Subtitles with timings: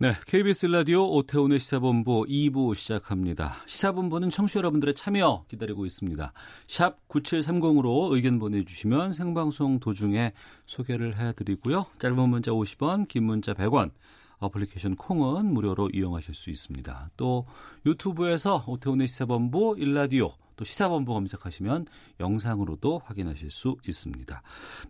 [0.00, 3.56] 네, KBS 라디오 오태훈의 시사본부 2부 시작합니다.
[3.66, 6.32] 시사본부는 청취자 여러분들의 참여 기다리고 있습니다.
[6.68, 10.34] 샵 9730으로 의견 보내주시면 생방송 도중에
[10.66, 11.86] 소개를 해드리고요.
[11.98, 13.90] 짧은 문자 50원, 긴 문자 100원,
[14.38, 17.10] 어플리케이션 콩은 무료로 이용하실 수 있습니다.
[17.16, 17.44] 또
[17.86, 21.86] 유튜브에서 오태훈의 시사본부 1라디오 또 시사본부 검색하시면
[22.20, 24.42] 영상으로도 확인하실 수 있습니다.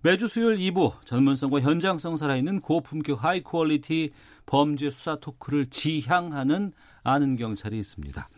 [0.03, 4.11] 매주 수요일 2부 전문성과 현장성 살아있는 고품격 high quality
[4.47, 8.29] 범죄 수사 토크를 지향하는 아는 경찰이 있습니다.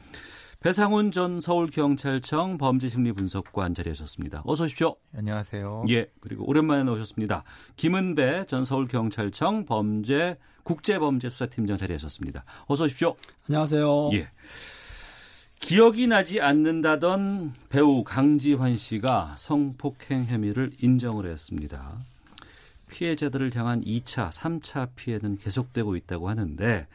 [0.60, 4.42] 배상훈 전 서울경찰청 범죄심리분석관 자리하셨습니다.
[4.44, 4.94] 어서 오십시오.
[5.16, 5.86] 안녕하세요.
[5.88, 7.44] 예, 그리고 오랜만에 나오셨습니다.
[7.76, 12.44] 김은배 전 서울경찰청 범죄 국제범죄수사팀장 자리하셨습니다.
[12.66, 13.16] 어서 오십시오.
[13.48, 14.10] 안녕하세요.
[14.12, 14.28] 예.
[15.60, 22.04] 기억이 나지 않는다던 배우 강지환 씨가 성폭행 혐의를 인정을 했습니다.
[22.90, 26.86] 피해자들을 향한 2차, 3차 피해는 계속되고 있다고 하는데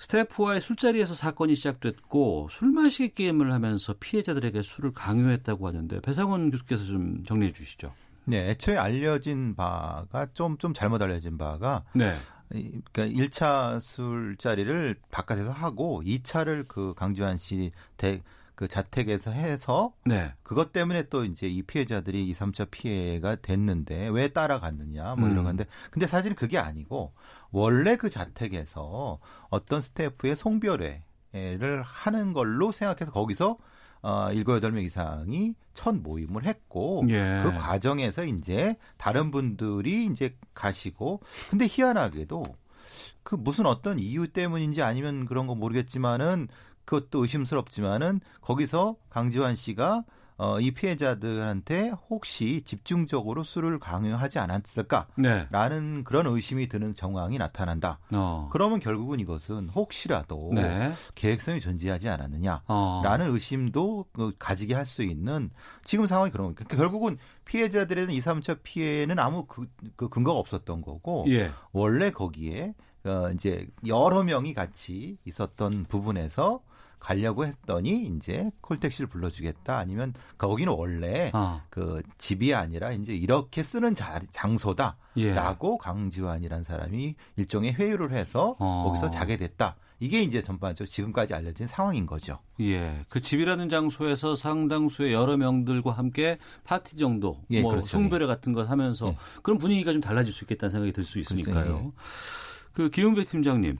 [0.00, 7.22] 스태프와의 술자리에서 사건이 시작됐고 술 마시기 게임을 하면서 피해자들에게 술을 강요했다고 하는데 배상훈 교수께서 좀
[7.24, 7.92] 정리해 주시죠.
[8.24, 11.84] 네, 애초에 알려진 바가 좀, 좀 잘못 알려진 바가.
[11.94, 12.14] 네.
[12.54, 18.22] 이- 그러니까 1차 술자리를 바깥에서 하고 2차를 그 강지환 씨 대,
[18.60, 20.34] 그 자택에서 해서 네.
[20.42, 25.32] 그것 때문에 또 이제 이 피해자들이 2, 3차 피해가 됐는데 왜 따라갔느냐 뭐 음.
[25.32, 27.14] 이런 건데 근데 사실은 그게 아니고
[27.52, 33.56] 원래 그 자택에서 어떤 스태프의 송별회를 하는 걸로 생각해서 거기서
[34.02, 37.40] 어, 7, 8명 이상이 첫 모임을 했고 예.
[37.42, 42.44] 그 과정에서 이제 다른 분들이 이제 가시고 근데 희한하게도
[43.22, 46.48] 그 무슨 어떤 이유 때문인지 아니면 그런 거 모르겠지만은
[46.90, 50.02] 그것도 의심스럽지만은 거기서 강지환 씨가
[50.38, 56.02] 어, 이 피해자들한테 혹시 집중적으로 술을 강요하지 않았을까라는 네.
[56.02, 57.98] 그런 의심이 드는 정황이 나타난다.
[58.10, 58.48] 어.
[58.50, 60.92] 그러면 결국은 이것은 혹시라도 네.
[61.14, 62.62] 계획성이 존재하지 않았느냐.
[62.66, 63.02] 어.
[63.04, 65.50] 라는 의심도 그 가지게 할 수 있는
[65.84, 70.80] 지금 상황이 그런 거니까 결국은 피해자들에 대한 2, 3차 피해는 아무 그, 그 근거가 없었던
[70.82, 71.52] 거고 예.
[71.70, 72.74] 원래 거기에
[73.04, 76.62] 어 이제 여러 명이 같이 있었던 부분에서
[77.00, 81.62] 가려고 했더니 이제 콜택시를 불러주겠다 아니면 거기는 원래 아.
[81.70, 84.96] 그 집이 아니라 이제 이렇게 쓰는 자, 장소다.
[85.16, 85.34] 예.
[85.34, 88.84] 라고 강지환이라는 사람이 일종의 회유를 해서 어.
[88.86, 89.76] 거기서 자게 됐다.
[90.02, 92.38] 이게 이제 전반적으로 지금까지 알려진 상황인 거죠.
[92.60, 97.86] 예, 그 집이라는 장소에서 상당수의 여러 명들과 함께 파티 정도, 예, 뭐 그렇죠.
[97.86, 99.18] 송별회 같은 거 하면서 예.
[99.42, 101.64] 그런 분위기가 좀 달라질 수 있겠다는 생각이 들 수 있으니까요.
[101.64, 101.84] 그렇죠.
[101.84, 101.90] 예.
[102.72, 103.76] 그 기훈배 팀장님,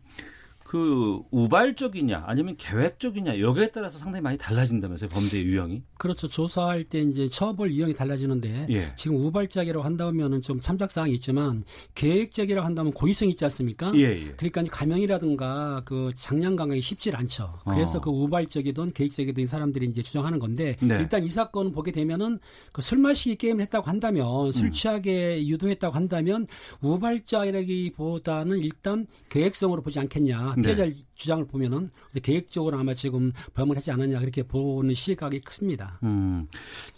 [0.70, 5.82] 그 우발적이냐 아니면 계획적이냐 여기에 따라서 상당히 많이 달라진다면서요 범죄 유형이?
[5.98, 6.28] 그렇죠.
[6.28, 8.92] 조사할 때 이제 처벌 유형이 달라지는데 예.
[8.96, 11.64] 지금 우발적이라고 한다면은 좀 참작 사항이 있지만
[11.96, 13.90] 계획적이라고 한다면 고의성이 있지 않습니까?
[13.96, 14.30] 예, 예.
[14.36, 17.58] 그러니까 감형이라든가 그 장량 강행이 쉽질 않죠.
[17.68, 18.00] 그래서 어.
[18.00, 20.98] 그 우발적이든 계획적이든 사람들이 이제 주장하는 건데 네.
[21.00, 22.38] 일단 이 사건을 보게 되면은
[22.70, 24.70] 그 술 마시기 게임을 했다고 한다면 술 음.
[24.70, 26.46] 취하게 유도했다고 한다면
[26.80, 30.54] 우발적이라기보다는 일단 계획성으로 보지 않겠냐.
[30.62, 30.74] 네.
[30.74, 31.90] 피해자 주장을 보면은
[32.22, 35.98] 계획적으로 아마 지금 범을 하지 않았냐 그렇게 보는 시각이 큽니다.
[36.02, 36.48] 음,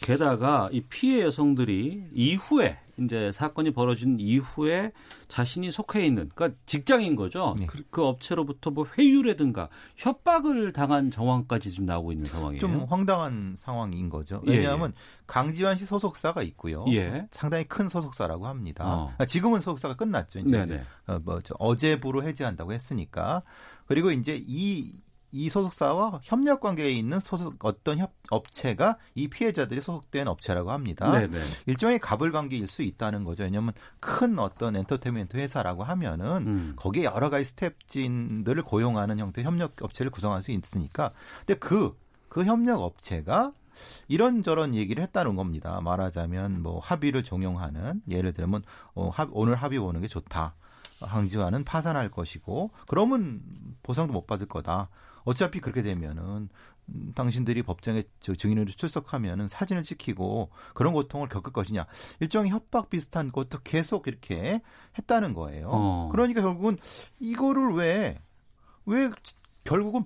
[0.00, 4.93] 게다가 이 피해 여성들이 이후에 이제 사건이 벌어진 이후에
[5.29, 7.55] 자신이 속해 있는 그러니까 직장인 거죠.
[7.59, 7.67] 네.
[7.67, 12.61] 그, 그 업체로부터 뭐 회유라든가 협박을 당한 정황까지 지금 나오고 있는 상황이에요.
[12.61, 14.43] 좀 황당한 상황인 거죠.
[14.47, 14.93] 예, 왜냐하면
[15.27, 16.85] 강지환 씨 소속사가 있고요.
[16.89, 17.27] 예.
[17.31, 18.85] 상당히 큰 소속사라고 합니다.
[18.85, 18.97] 어.
[19.05, 20.41] 그러니까 지금은 소속사가 끝났죠.
[20.41, 20.83] 이제.
[21.07, 23.43] 어, 뭐, 저 어제부로 해지한다고 했으니까.
[23.87, 25.01] 그리고 이제 이,
[25.34, 31.11] 이 소속사와 협력 관계에 있는 소속, 어떤 협, 업체가 이 피해자들이 소속된 업체라고 합니다.
[31.11, 31.38] 네네.
[31.67, 33.43] 일종의 갑을 관계일 수 있다는 거죠.
[33.44, 36.73] 왜냐하면 큰 어떤 엔터테인먼트 회사라고 하면은 음.
[36.76, 41.11] 거기에 여러 가지 스텝진들을 고용하는 형태의 협력 업체를 구성할 수 있으니까.
[41.46, 43.52] 근데 그, 그 협력 업체가
[44.08, 45.81] 이런저런 얘기를 했다는 겁니다.
[45.81, 48.62] 말하자면 뭐 합의를 종용하는 예를 들면
[48.94, 50.55] 어, 합- 오늘 합의 보는 게 좋다.
[51.00, 53.40] 항지와는 파산할 것이고 그러면
[53.82, 54.88] 보상도 못 받을 거다.
[55.25, 56.49] 어차피 그렇게 되면은
[56.89, 61.87] 음, 당신들이 법정에 저 증인으로 출석하면은 사진을 찍히고 그런 고통을 겪을 것이냐
[62.21, 64.63] 일종의 협박 비슷한 것도 계속 이렇게
[64.99, 65.69] 했다는 거예요.
[65.71, 66.09] 어.
[66.11, 66.77] 그러니까 결국은
[67.21, 69.11] 이거를 왜왜
[69.65, 70.05] 결국은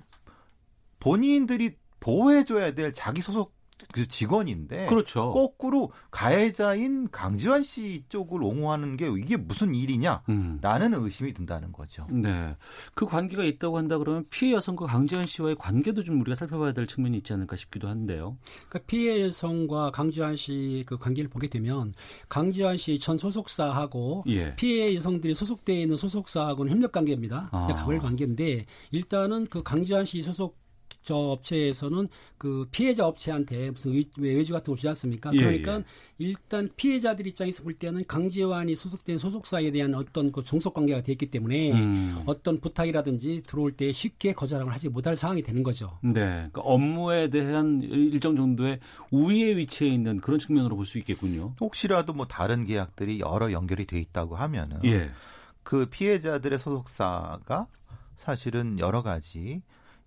[1.01, 3.56] 본인들이 보호해줘야 될 자기 소속
[3.93, 5.33] 그 직원인데 그렇죠.
[5.33, 11.05] 거꾸로 가해자인 강지환 씨 쪽을 옹호하는 게 이게 무슨 일이냐라는 음.
[11.05, 12.06] 의심이 든다는 거죠.
[12.11, 12.56] 네.
[12.94, 17.19] 그 관계가 있다고 한다 그러면 피해 여성과 강지환 씨와의 관계도 좀 우리가 살펴봐야 될 측면이
[17.19, 18.37] 있지 않을까 싶기도 한데요.
[18.69, 21.93] 그러니까 피해 여성과 강지환 씨 그 관계를 보게 되면
[22.29, 24.55] 강지환 씨 전 소속사하고 예.
[24.56, 27.50] 피해 여성들이 소속되어 있는 소속사하고는 협력 관계입니다.
[27.53, 27.67] 아.
[27.67, 30.59] 가별 관계인데 일단은 그 강지환 씨 소속
[31.06, 35.31] 저 업체에서는 그 피해자 업체한테 무슨 외, 외주 같은 거 주지 않습니까?
[35.32, 35.85] 예, 그러니까 예.
[36.19, 41.31] 일단 피해자들 입장에서 볼 때는 강지환이 소속된 소속사에 대한 어떤 그 종속 관계가 돼 있기
[41.31, 42.23] 때문에 음.
[42.26, 45.97] 어떤 부탁이라든지 들어올 때 쉽게 거절을 하지 못할 상황이 되는 거죠.
[46.03, 46.12] 네.
[46.12, 48.81] 그러니까 업무에 대한 일정 정도의
[49.12, 51.55] 우위에 위치해 있는 그런 측면으로 볼 수 있겠군요.
[51.61, 55.11] 혹시라도 뭐 다른 계약들이 여러 연결이 돼 있다고 하면은 예.
[55.62, 57.69] 그 피해자들의 소속사가
[58.17, 59.62] 사실은 여러 가지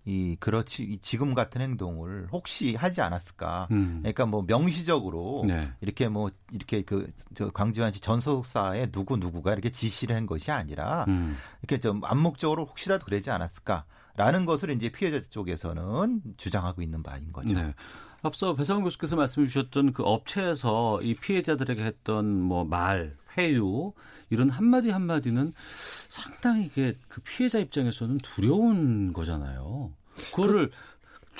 [0.06, 3.68] 이 그렇지 이 지금 같은 행동을 혹시 하지 않았을까?
[3.70, 3.98] 음.
[4.00, 5.70] 그러니까 뭐 명시적으로 네.
[5.80, 11.36] 이렇게 뭐 이렇게 그저 강지환 씨전 소속사의 누구 누구가 이렇게 지시를 한 것이 아니라 음.
[11.62, 13.84] 이렇게 좀 암묵적으로 혹시라도 그러지 않았을까
[14.16, 17.54] 라는 것을 이제 피해자 쪽에서는 주장하고 있는 바인 거죠.
[17.54, 17.74] 네.
[18.22, 23.92] 앞서 배상훈 교수께서 말씀해 주셨던 그 업체에서 이 피해자들에게 했던 뭐 말, 회유
[24.28, 25.52] 이런 한마디 한마디는
[26.08, 29.92] 상당히 이게 그 피해자 입장에서는 두려운 거잖아요.
[30.14, 30.70] 그거를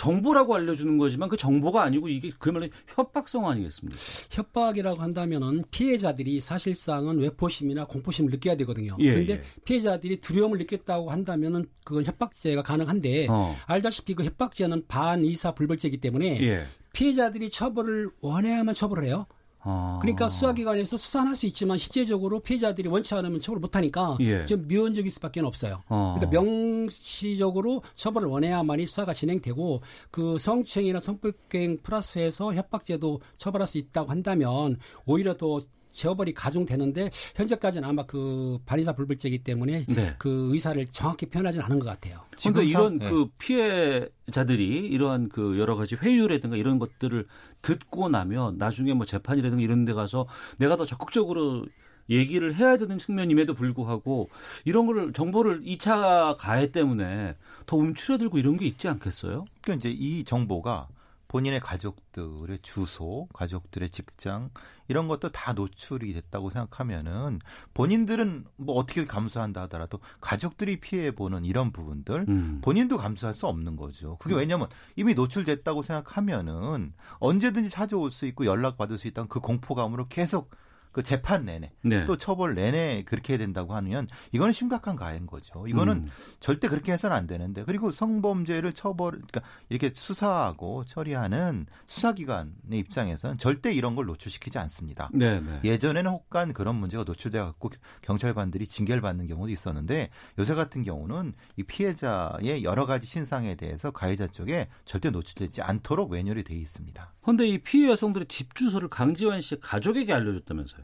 [0.01, 3.99] 정보라고 알려주는 거지만 그 정보가 아니고 이게 그야말로 협박성 아니겠습니까?
[4.31, 8.97] 협박이라고 한다면은 피해자들이 사실상은 외포심이나 공포심을 느껴야 되거든요.
[9.01, 9.43] 예, 그런데 예.
[9.67, 13.55] 피해자들이 두려움을 느꼈다고 한다면은 그건 협박죄가 가능한데 어.
[13.67, 16.65] 알다시피 그 협박죄는 반의사 불벌죄이기 때문에 예.
[16.95, 19.27] 피해자들이 처벌을 원해야만 처벌을 해요.
[19.63, 19.99] 아.
[20.01, 24.47] 그러니까 수사기관에서 수사는 할수 있지만 실제적으로 피해자들이 원치 않으면 처벌을 못하니까 예.
[24.47, 25.83] 좀 미온적일 수밖에 없어요.
[25.89, 26.17] 어.
[26.19, 34.79] 그러니까 명시적으로 처벌을 원해야만이 수사가 진행되고 그 성추행이나 성폭행 플러스해서 협박죄도 처벌할 수 있다고 한다면
[35.05, 35.61] 오히려 더
[35.93, 40.15] 재벌이 가중되는데 현재까지는 아마 그 반의사 불벌죄이기 때문에 네.
[40.19, 42.21] 그 의사를 정확히 표현하지는 않은 것 같아요.
[42.37, 43.11] 지금 이런 상- 네.
[43.11, 47.27] 그 피해자들이 이러한 그 여러 가지 회유라든가 이런 것들을
[47.63, 50.27] 듣고 나면 나중에 뭐 재판이라든가 이런 데 가서
[50.59, 51.67] 내가 더 적극적으로
[52.09, 54.31] 얘기를 해야 되는 측면임에도 불구하고
[54.65, 57.37] 이런 걸 정보를 2차 가해 때문에
[57.67, 59.45] 더 움츠러들고 이런 게 있지 않겠어요?
[59.61, 60.89] 그러니까 이제 이 정보가
[61.31, 64.51] 본인의 가족들의 주소, 가족들의 직장
[64.89, 67.39] 이런 것도 다 노출이 됐다고 생각하면은
[67.73, 72.59] 본인들은 뭐 어떻게 감수한다 하더라도 가족들이 피해 보는 이런 부분들 음.
[72.65, 74.17] 본인도 감수할 수 없는 거죠.
[74.19, 74.67] 그게 왜냐면
[74.97, 80.51] 이미 노출됐다고 생각하면은 언제든지 찾아올 수 있고 연락 받을 수 있다는 그 공포감으로 계속
[80.93, 82.05] 그 재판 내내 네.
[82.05, 85.67] 또 처벌 내내 그렇게 해야 된다고 하면 이거는 심각한 가해인 거죠.
[85.69, 86.11] 이거는 음.
[86.41, 93.73] 절대 그렇게 해서는 안 되는데 그리고 성범죄를 처벌 그러니까 이렇게 수사하고 처리하는 수사기관의 입장에서는 절대
[93.73, 95.11] 이런 걸 노출시키지 않습니다.
[95.13, 95.61] 네, 네.
[95.65, 97.71] 예전에는 혹간 그런 문제가 노출돼 갖고
[98.03, 104.27] 경찰관들이 징계를 받는 경우도 있었는데 요새 같은 경우는 이 피해자의 여러 가지 신상에 대해서 가해자
[104.27, 107.13] 쪽에 절대 노출되지 않도록 외렬이 돼 있습니다.
[107.23, 110.80] 그런데 이 피해 여성들의 집 주소를 강지환 씨 가족에게 알려줬다면서요?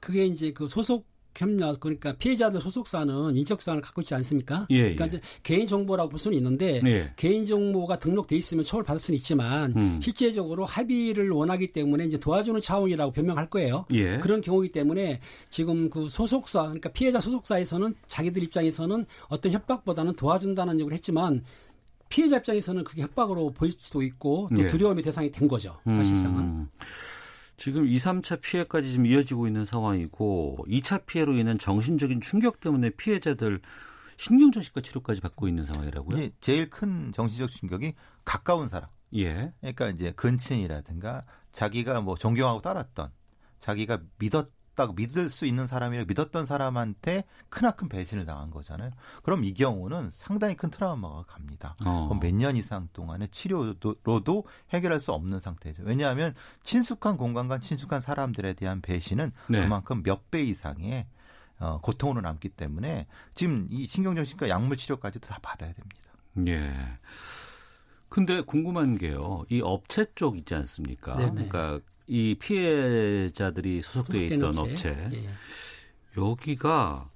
[0.00, 1.06] 그게 이제 그 소속
[1.38, 4.66] 협력 그러니까 피해자들 소속사는 인적 사항을 갖고 있지 않습니까?
[4.70, 5.08] 예, 그러니까 예.
[5.08, 7.12] 이제 개인 정보라고 볼 수는 있는데 예.
[7.16, 10.00] 개인 정보가 등록돼 있으면 처벌 받을 수는 있지만 음.
[10.02, 13.86] 실제적으로 합의를 원하기 때문에 이제 도와주는 차원이라고 변명할 거예요.
[13.92, 14.18] 예.
[14.18, 15.20] 그런 경우이기 때문에
[15.50, 21.44] 지금 그 소속사 그러니까 피해자 소속사에서는 자기들 입장에서는 어떤 협박보다는 도와준다는 얘기를 했지만
[22.08, 24.66] 피해자 입장에서는 그게 협박으로 보일 수도 있고 또 예.
[24.66, 25.76] 두려움의 대상이 된 거죠.
[25.84, 26.40] 사실상은.
[26.40, 26.68] 음.
[27.58, 33.60] 지금 2, 3차 피해까지 지금 이어지고 있는 상황이고 2차 피해로 인한 정신적인 충격 때문에 피해자들
[34.16, 36.16] 신경정신과 치료까지 받고 있는 상황이라고요?
[36.16, 38.88] 이제 제일 큰 정신적 충격이 가까운 사람.
[39.14, 39.52] 예.
[39.60, 43.10] 그러니까 이제 근친이라든가 자기가 뭐 존경하고 따랐던
[43.58, 44.48] 자기가 믿었
[44.78, 48.92] 다고 믿을 수 있는 사람이라 믿었던 사람한테 크나큰 배신을 당한 거잖아요.
[49.24, 51.74] 그럼 이 경우는 상당히 큰 트라우마가 갑니다.
[51.84, 52.16] 어.
[52.20, 55.82] 몇년 이상 동안의 치료로도 해결할 수 없는 상태죠.
[55.84, 59.62] 왜냐하면 친숙한 공간과 친숙한 사람들에 대한 배신은 네.
[59.62, 61.06] 그만큼 몇 배 이상의
[61.58, 66.02] 어, 고통으로 남기 때문에 지금 이 신경정신과 약물 치료까지도 다 받아야 됩니다.
[66.46, 66.72] 예.
[68.08, 69.44] 근데 궁금한 게요.
[69.50, 71.12] 이 업체 쪽 있지 않습니까?
[71.16, 71.48] 네네.
[71.48, 74.88] 그러니까 이 피해자들이 소속돼 있던 업체.
[75.12, 75.28] 예.
[76.16, 77.10] 여기가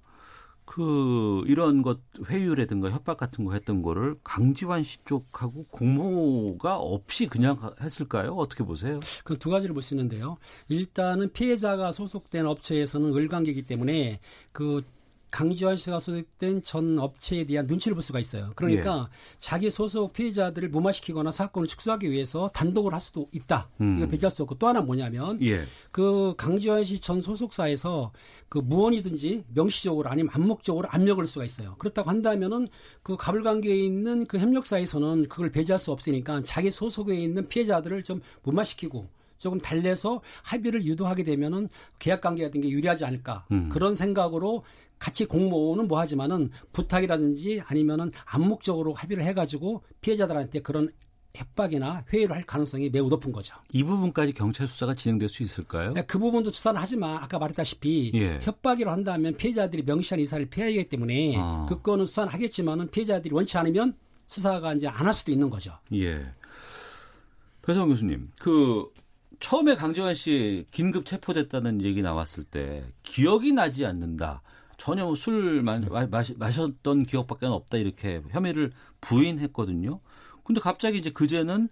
[0.64, 7.58] 그 이런 것 회유라든가 협박 같은 거 했던 거를 강지환 씨 쪽하고 공모가 없이 그냥
[7.80, 8.34] 했을까요?
[8.34, 9.00] 어떻게 보세요?
[9.24, 10.38] 그 두 가지를 볼 수 있는데요.
[10.68, 14.20] 일단은 피해자가 소속된 업체에서는 을관계이기 때문에
[14.52, 14.82] 그
[15.32, 18.52] 강지환 씨가 소속된 전 업체에 대한 눈치를 볼 수가 있어요.
[18.54, 19.08] 그러니까
[19.38, 23.68] 자기 소속 피해자들을 무마시키거나 사건을 축소하기 위해서 단독을 할 수도 있다.
[23.80, 23.96] 음.
[23.96, 25.64] 이걸 배제할 수 없고 또 하나 뭐냐면 예.
[25.90, 28.12] 그 강지환 씨 전 소속사에서
[28.48, 31.74] 그 무언이든지 명시적으로 아니면 암묵적으로 압력을 할 수가 있어요.
[31.78, 32.68] 그렇다고 한다면은
[33.02, 39.08] 그 가불관계에 있는 그 협력사에서는 그걸 배제할 수 없으니까 자기 소속에 있는 피해자들을 좀 무마시키고
[39.42, 41.68] 조금 달래서 합의를 유도하게 되면은
[41.98, 43.68] 계약 관계가 된 게 유리하지 않을까 음.
[43.68, 44.62] 그런 생각으로
[45.00, 50.88] 같이 공모는 뭐 하지만은 부탁이라든지 아니면은 암묵적으로 합의를 해가지고 피해자들한테 그런
[51.34, 53.56] 협박이나 회의를 할 가능성이 매우 높은 거죠.
[53.72, 55.92] 이 부분까지 경찰 수사가 진행될 수 있을까요?
[56.06, 58.38] 그 부분도 추산을 하지만 아까 말했다시피 예.
[58.42, 61.66] 협박이라 고 한다면 피해자들이 명시한 이사를 피해야 하기 때문에 아.
[61.68, 63.94] 그 건은 수사는 하겠지만은 피해자들이 원치 않으면
[64.28, 65.72] 수사가 이제 안 할 수도 있는 거죠.
[65.94, 66.22] 예.
[67.62, 68.84] 배성 교수님, 그
[69.42, 74.40] 처음에 강재환 씨 긴급 체포됐다는 얘기 나왔을 때 기억이 나지 않는다.
[74.78, 78.70] 전혀 뭐술 마, 마, 마시- 마셨던 기억밖에 없다 이렇게 혐의를
[79.00, 79.98] 부인했거든요.
[80.44, 81.68] 근데 갑자기 이제 그제는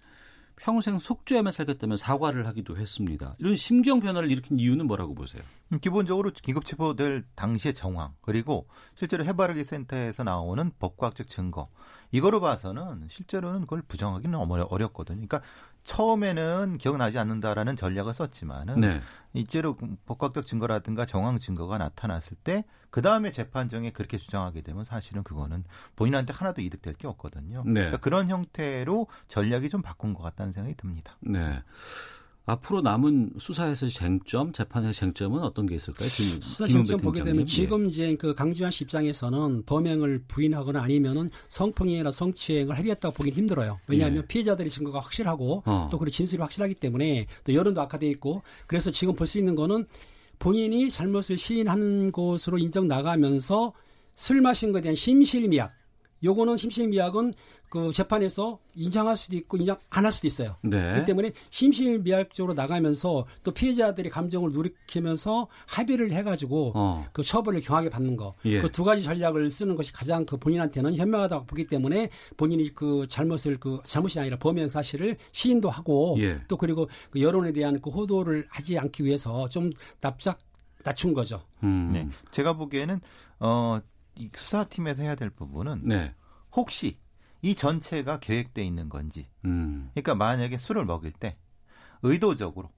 [0.56, 3.34] 평생 속죄하며 살겠다며 사과를 하기도 했습니다.
[3.38, 5.42] 이런 심경 변화를 일으킨 이유는 뭐라고 보세요?
[5.72, 11.68] 음, 기본적으로 긴급 체포될 당시의 정황 그리고 실제로 해바라기 센터에서 나오는 법과학적 증거
[12.12, 15.26] 이거로 봐서는 실제로는 그걸 부정하기는 어렵거든요.
[15.26, 15.40] 그러니까
[15.84, 19.00] 처음에는 기억나지 않는다라는 전략을 썼지만은 네.
[19.32, 25.64] 이제로 법과학적 증거라든가 정황 증거가 나타났을 때 그 다음에 재판정에 그렇게 주장하게 되면 사실은 그거는
[25.96, 27.62] 본인한테 하나도 이득될 게 없거든요.
[27.64, 27.72] 네.
[27.74, 31.16] 그러니까 그런 형태로 전략이 좀 바꾼 것 같다는 생각이 듭니다.
[31.20, 31.62] 네.
[32.46, 36.08] 앞으로 남은 수사에서의 쟁점, 재판의 쟁점은 어떤 게 있을까요?
[36.08, 37.22] 김, 수사 쟁점 보게?
[37.22, 43.78] 되면 지금 이제 그 강지환 씨 입장에서는 범행을 부인하거나 아니면은 성폭행이나 성추행을 합의했다고 보긴 힘들어요.
[43.86, 44.26] 왜냐하면 예.
[44.26, 45.88] 피해자들이 증거가 확실하고 어.
[45.90, 49.86] 또 그리고 진술이 확실하기 때문에 또 여론도 악화돼 있고 그래서 지금 볼 수 있는 거는
[50.40, 53.72] 본인이 잘못을 시인한 것으로 인정 나가면서
[54.16, 55.70] 술 마신 것에 대한 심실미약.
[56.22, 57.34] 요거는 심실미약은
[57.68, 60.56] 그 재판에서 인정할 수도 있고 인정 안 할 수도 있어요.
[60.62, 60.80] 네.
[60.80, 67.06] 그렇기 때문에 심실미약적으로 나가면서 또 피해자들의 감정을 누리키면서 합의를 해가지고 어.
[67.12, 68.34] 그 처벌을 경하게 받는 거.
[68.44, 68.60] 예.
[68.60, 73.80] 그두 가지 전략을 쓰는 것이 가장 그 본인한테는 현명하다고 보기 때문에 본인이 그 잘못을 그
[73.86, 76.40] 잘못이 아니라 범행 사실을 시인도 하고 예.
[76.48, 80.38] 또 그리고 그 여론에 대한 그 호도를 하지 않기 위해서 좀 납작
[80.82, 81.42] 낮춘 거죠.
[81.62, 81.90] 음.
[81.92, 82.08] 네.
[82.30, 83.00] 제가 보기에는
[83.40, 83.82] 어, 이
[84.34, 86.14] 수사팀에서 해야 될 부분은 네.
[86.52, 86.98] 혹시
[87.42, 89.90] 이 전체가 계획돼 있는 건지 음.
[89.94, 91.36] 그러니까 만약에 술을 먹일 때
[92.02, 92.70] 의도적으로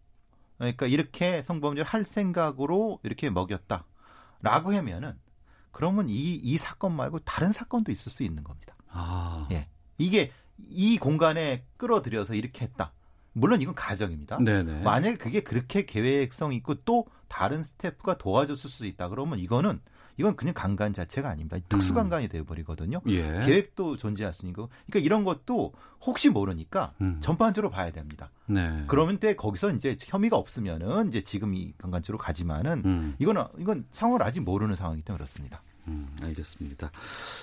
[0.58, 5.18] 그러니까 이렇게 성범죄를 할 생각으로 이렇게 먹였다라고 하면은
[5.72, 8.76] 그러면 이, 이 사건 말고 다른 사건도 있을 수 있는 겁니다.
[8.88, 9.48] 아.
[9.50, 9.68] 예.
[9.98, 10.30] 이게
[10.68, 12.92] 이 공간에 끌어들여서 이렇게 했다.
[13.32, 14.38] 물론 이건 가정입니다.
[14.38, 14.82] 네네.
[14.82, 19.80] 만약에 그게 그렇게 계획성 있고 또 다른 스태프가 도와줬을 수 있다 그러면 이거는
[20.22, 21.56] 이건 그냥 강간 자체가 아닙니다.
[21.68, 23.00] 특수 강간이 되어 버리거든요.
[23.08, 23.40] 예.
[23.44, 24.68] 계획도 존재했으니까.
[24.86, 27.18] 그러니까 이런 것도 혹시 모르니까 음.
[27.20, 28.30] 전반적으로 봐야 됩니다.
[28.46, 28.84] 네.
[28.86, 33.16] 그러면 때 거기서 이제 혐의가 없으면은 이제 지금 이 강간죄로 가지만은 음.
[33.18, 35.60] 이거는 이건 상황을 아직 모르는 상황이기 때문에 그렇습니다.
[35.88, 36.92] 음, 알겠습니다.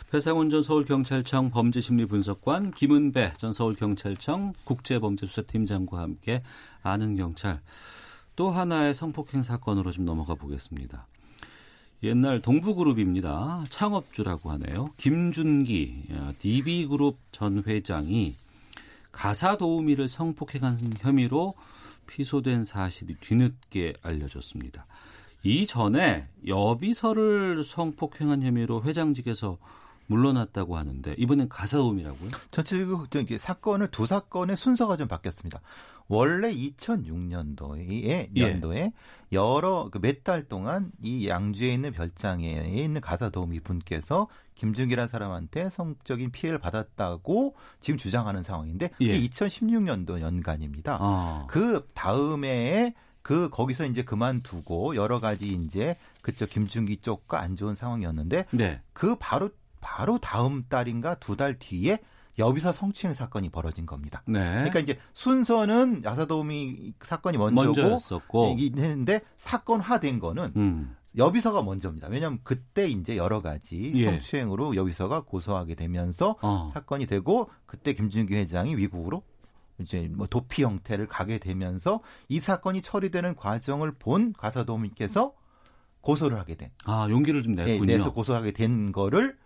[0.10, 6.44] 배상훈 전 서울경찰청 범죄심리분석관, 김은배 전 서울경찰청 국제범죄수사팀장과 함께
[6.82, 7.60] 아는 경찰
[8.38, 11.08] 또 하나의 성폭행 사건으로 좀 넘어가 보겠습니다.
[12.02, 13.66] 옛날 동부그룹입니다.
[13.70, 14.94] 창업주라고 하네요.
[14.98, 16.06] 김준기
[16.40, 18.36] DB그룹 전 회장이
[19.12, 21.56] 가사 도우미를 성폭행한 혐의로
[22.08, 24.86] 피소된 사실이 뒤늦게 알려졌습니다.
[25.44, 29.58] 이전에 여비서를 성폭행한 혐의로 회장직에서
[30.08, 32.32] 물러났다고 하는데 이번엔 가사 도우미라고요?
[32.52, 35.60] 전체적으로 사건을 두 사건의 순서가 좀 바뀌었습니다.
[36.10, 38.30] 원래 2006년도에 예.
[38.34, 38.92] 년도에
[39.32, 45.70] 여러 그 몇 달 동안 이 양주에 있는 별장에 있는 가사 도우미 분께서 김준기라는 사람한테
[45.70, 49.06] 성적인 피해를 받았다고 지금 주장하는 상황인데 예.
[49.06, 50.98] 이게 2016년도 연간입니다.
[51.00, 57.76] 아, 그 다음에 그 거기서 이제 그만두고 여러 가지 이제 그쪽 김준기 쪽과 안 좋은
[57.76, 58.82] 상황이었는데 네.
[58.94, 59.50] 그 바로
[59.80, 62.00] 바로 다음 달인가 두 달 뒤에
[62.40, 64.24] 여비서 성추행 사건이 벌어진 겁니다.
[64.26, 64.40] 네.
[64.40, 68.00] 그러니까 이제 순서는 야사도우미 사건이 먼저고.
[68.82, 70.96] 했는데 사건화된 거는 음.
[71.18, 72.08] 여비서가 먼저입니다.
[72.08, 74.06] 왜냐하면 그때 이제 여러 가지 예.
[74.06, 76.70] 성추행으로 여비서가 고소하게 되면서 어.
[76.74, 79.24] 사건이 되고 그때 김준규 회장이 위국으로
[79.80, 85.34] 이제 뭐 도피 형태를 가게 되면서 이 사건이 처리되는 과정을 본 가사도우미께서
[86.02, 87.98] 고소를 하게 된 아, 용기를 좀 예, 냈군요.
[87.98, 89.38] 내서 고소하게 된 거를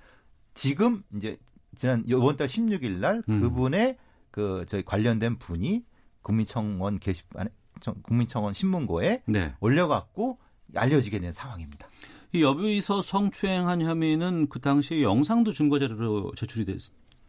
[0.53, 1.37] 지금 이제
[1.75, 3.41] 지난 이번 달 16일 날 음.
[3.41, 3.97] 그분의
[4.31, 5.83] 그 저희 관련된 분이
[6.21, 7.49] 국민청원 게시판
[7.79, 9.53] 청- 국민청원 신문고에 네.
[9.59, 10.37] 올려갖고
[10.75, 11.87] 알려지게 된 상황입니다.
[12.31, 16.65] 이 여비서 성추행한 혐의는 그 당시에 영상도 증거 자료로 제출이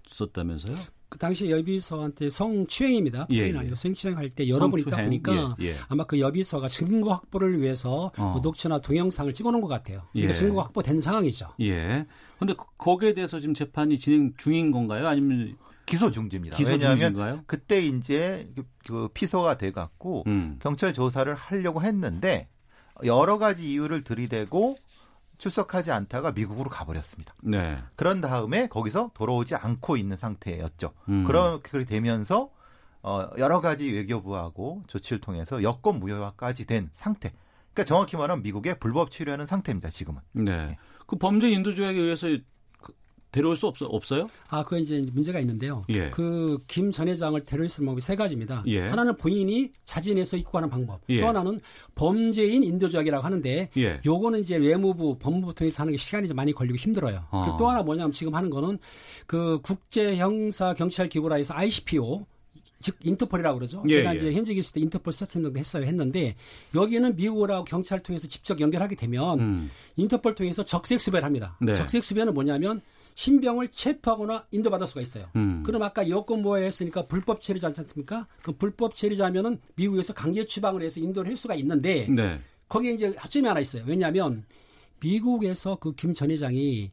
[0.07, 0.77] 됐었다면서요?
[1.15, 3.29] 그 당시 여비서한테 성추행입니다.
[3.31, 3.59] 예, 추행이 예.
[3.61, 5.77] 아니고 성추행할 때 여러 번 있다 보니까 예, 예.
[5.87, 8.31] 아마 그 여비서가 증거 확보를 위해서 어.
[8.33, 10.03] 뭐 녹취나 동영상을 찍어놓은 것 같아요.
[10.13, 10.37] 그러니까 예.
[10.37, 11.51] 증거 확보된 상황이죠.
[11.61, 12.05] 예.
[12.41, 15.07] 근데 그- 거기에 대해서 지금 재판이 진행 중인 건가요?
[15.07, 15.57] 아니면
[15.87, 16.57] 기소 중지입니다.
[16.57, 17.43] 기소 왜냐하면 중지인가요?
[17.47, 20.59] 그때 이제 그- 그 피소가 돼 갖고 음.
[20.61, 22.49] 경찰 조사를 하려고 했는데
[23.05, 24.79] 여러 가지 이유를 들이대고
[25.39, 27.35] 출석하지 않다가 미국으로 가버렸습니다.
[27.43, 27.79] 네.
[27.97, 30.93] 그런 다음에 거기서 돌아오지 않고 있는 상태였죠.
[31.09, 31.25] 음.
[31.25, 32.51] 그렇게 되면서
[33.03, 37.33] 어, 여러 가지 외교부하고 조치를 통해서 여권 무효화까지 된 상태.
[37.73, 39.91] 그러니까 정확히 말하면 미국에 불법 체류하는 상태입니다.
[39.91, 40.21] 지금은.
[40.33, 40.79] 네.
[41.07, 42.43] 그 범죄 인도 조약에 의해서 그-
[43.35, 44.31] 데려올 수 없, 없어요?
[44.49, 45.83] 아, 그 이제 문제가 있는데요.
[45.89, 46.09] 예.
[46.11, 48.63] 그김 전 회장을 테러리스트 방법이 세 가지입니다.
[48.69, 48.83] 예.
[48.87, 51.01] 하나는 본인이 자진해서 입국하는 방법.
[51.09, 51.21] 예.
[51.21, 51.61] 또 하나는
[51.97, 54.01] 범죄인 인도조약이라고 하는데 예.
[54.07, 57.25] 요거는 이제 외무부 법무부 통해서 하는 게 시간이 좀 많이 걸리고 힘들어요.
[57.33, 57.43] 어.
[57.43, 58.79] 그리고 또 하나 뭐냐면 지금 하는 거는
[59.27, 62.27] 그 국제 형사 경찰 기구라 해서 ICPO
[62.79, 63.83] 즉 인터폴이라고 그러죠.
[63.89, 64.19] 예, 제가 예.
[64.19, 65.87] 이제 현직에 있을 때 인터폴 서팅도 했어요.
[65.87, 66.37] 했는데
[66.75, 69.71] 여기는 미국하고 경찰 통해서 직접 연결하게 되면 음.
[69.97, 71.57] 인터폴 통해서 적색 수배를 합니다.
[71.61, 71.75] 네.
[71.75, 72.81] 적색 수배는 뭐냐면
[73.15, 75.27] 신병을 체포하거나 인도받을 수가 있어요.
[75.37, 75.63] 음.
[75.65, 78.27] 그럼 아까 여권 모에 했으니까 불법 체류자 않지 않습니까?
[78.43, 82.41] 그 불법 체류자면은 미국에서 강제 추방을 해서 인도를 할 수가 있는데 네.
[82.69, 83.85] 거기에 이제 하점이 하나 있어요.
[83.87, 84.45] 왜냐하면
[85.01, 86.91] 미국에서 그 김 전 회장이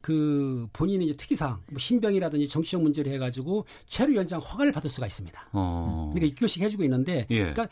[0.00, 5.48] 그 본인이 이제 특이사항, 뭐 신병이라든지 정치적 문제를 해가지고 체류 연장 허가를 받을 수가 있습니다.
[5.52, 6.12] 어.
[6.14, 7.38] 그러니까 6개월씩 해주고 있는데, 예.
[7.38, 7.68] 그러니까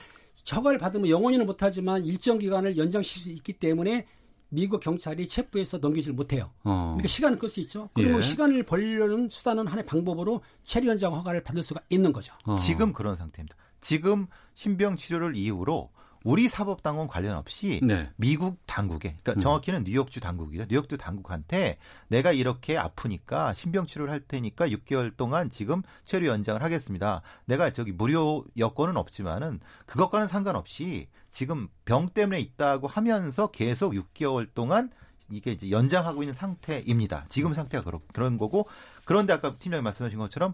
[0.51, 4.07] 허가를 받으면 영원히는 못하지만 일정 기간을 연장시킬 수 있기 때문에
[4.55, 6.51] 미국 경찰이 체포해서 넘기지를 못해요.
[6.63, 6.93] 어.
[6.93, 7.89] 그러니까 시간을 끌 수 있죠.
[7.95, 8.23] 그러면 예.
[8.23, 12.35] 시간을 벌려는 수단은 하나의 방법으로 체류 연장 허가를 받을 수가 있는 거죠.
[12.45, 12.57] 어.
[12.57, 13.57] 지금 그런 상태입니다.
[13.81, 15.91] 지금 신병 치료를 이유로
[16.25, 18.11] 우리 사법당원 관련 없이 네.
[18.17, 20.67] 미국 당국에, 그러니까 정확히는 뉴욕주 당국이죠.
[20.69, 27.23] 뉴욕주 당국한테 내가 이렇게 아프니까 신병 치료를 할 테니까 6개월 동안 지금 체류 연장을 하겠습니다.
[27.45, 34.91] 내가 저기 무료 여권은 없지만은 그것과는 상관없이 지금 병 때문에 있다고 하면서 계속 6개월 동안
[35.31, 37.27] 이게 이제 연장하고 있는 상태입니다.
[37.29, 38.69] 지금 상태가 그런 그런 거고
[39.05, 40.53] 그런데 아까 팀장님 말씀하신 것처럼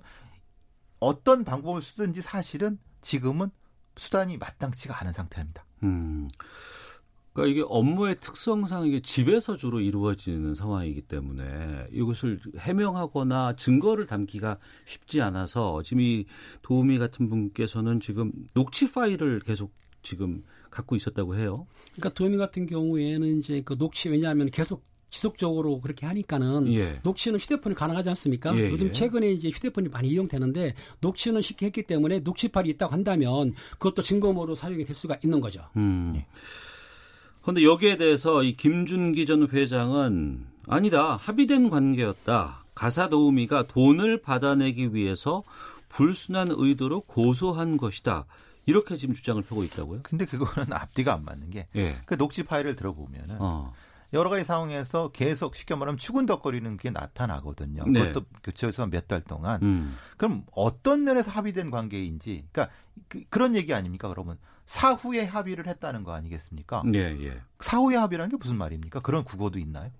[1.01, 3.51] 어떤 방법을 쓰든지 사실은 지금은
[3.99, 5.65] 수단이 마땅치가 않은 상태입니다.
[5.83, 6.29] 음.
[7.33, 15.21] 그러니까 이게 업무의 특성상 이게 집에서 주로 이루어지는 상황이기 때문에 이것을 해명하거나 증거를 담기가 쉽지
[15.21, 16.27] 않아서 지금 이
[16.63, 21.67] 도우미 같은 분께서는 지금 녹취 파일을 계속 지금 갖고 있었다고 해요.
[21.93, 27.01] 그러니까 도미 같은 경우에는 이제 그 녹취 왜냐하면 계속 지속적으로 그렇게 하니까는 예.
[27.03, 28.57] 녹취는 휴대폰이 가능하지 않습니까?
[28.57, 28.93] 예, 요즘 예.
[28.93, 34.85] 최근에 이제 휴대폰이 많이 이용되는데 녹취는 쉽게 했기 때문에 녹취판이 있다고 한다면 그것도 증거모로 사용이
[34.85, 35.65] 될 수가 있는 거죠.
[35.77, 36.23] 음.
[37.43, 42.65] 그런데 여기에 대해서 이 김준기 전 회장은 아니다 합의된 관계였다.
[42.75, 45.43] 가사 도우미가 돈을 받아내기 위해서
[45.89, 48.27] 불순한 의도로 고소한 것이다.
[48.67, 50.01] 이렇게 지금 주장을 펴고 있다고요?
[50.03, 51.97] 근데 그거는 앞뒤가 안 맞는 게그 예.
[52.19, 53.73] 녹취 파일을 들어보면은 어.
[54.13, 57.85] 여러 가지 상황에서 계속 쉽게 말하면 추근덕거리는 게 나타나거든요.
[57.87, 58.01] 네.
[58.09, 59.61] 그것도 교체해서 몇 달 동안.
[59.63, 59.97] 음.
[60.17, 62.75] 그럼 어떤 면에서 합의된 관계인지, 그러니까
[63.09, 64.09] 그, 런 얘기 아닙니까?
[64.09, 66.83] 그러면 사후에 합의를 했다는 거 아니겠습니까?
[66.95, 67.41] 예, 예.
[67.61, 69.01] 사후에 합의라는 게 무슨 말입니까?
[69.01, 69.91] 그런 국어도 있나요?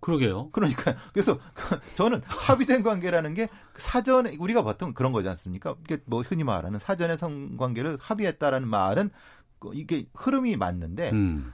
[0.00, 0.50] 그러게요.
[0.50, 1.38] 그러니까 그래서
[1.94, 5.76] 저는 합의된 관계라는 게 사전에 우리가 보통 그런 거지 않습니까?
[5.84, 9.10] 이게 뭐 흔히 말하는 사전의 성관계를 합의했다라는 말은
[9.60, 11.52] 그 이게 흐름이 맞는데 음.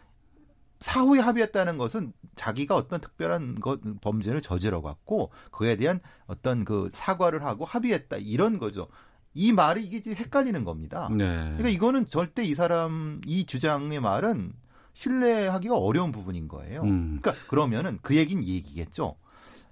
[0.80, 7.44] 사후에 합의했다는 것은 자기가 어떤 특별한 것 범죄를 저지러 갖고 그에 대한 어떤 그 사과를
[7.44, 8.88] 하고 합의했다 이런 거죠.
[9.34, 11.08] 이 말이 이게 헷갈리는 겁니다.
[11.10, 11.26] 네.
[11.26, 14.52] 그러니까 이거는 절대 이 사람 이 주장의 말은
[14.94, 16.82] 신뢰하기가 어려운 부분인 거예요.
[16.82, 17.18] 음.
[17.20, 19.16] 그러니까 그러면은 그 얘기는 이 얘기겠죠.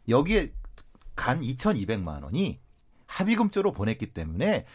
[0.08, 0.52] 여기에
[1.16, 2.60] 간 2,200만 원이
[3.06, 4.66] 합의금조로 보냈기 때문에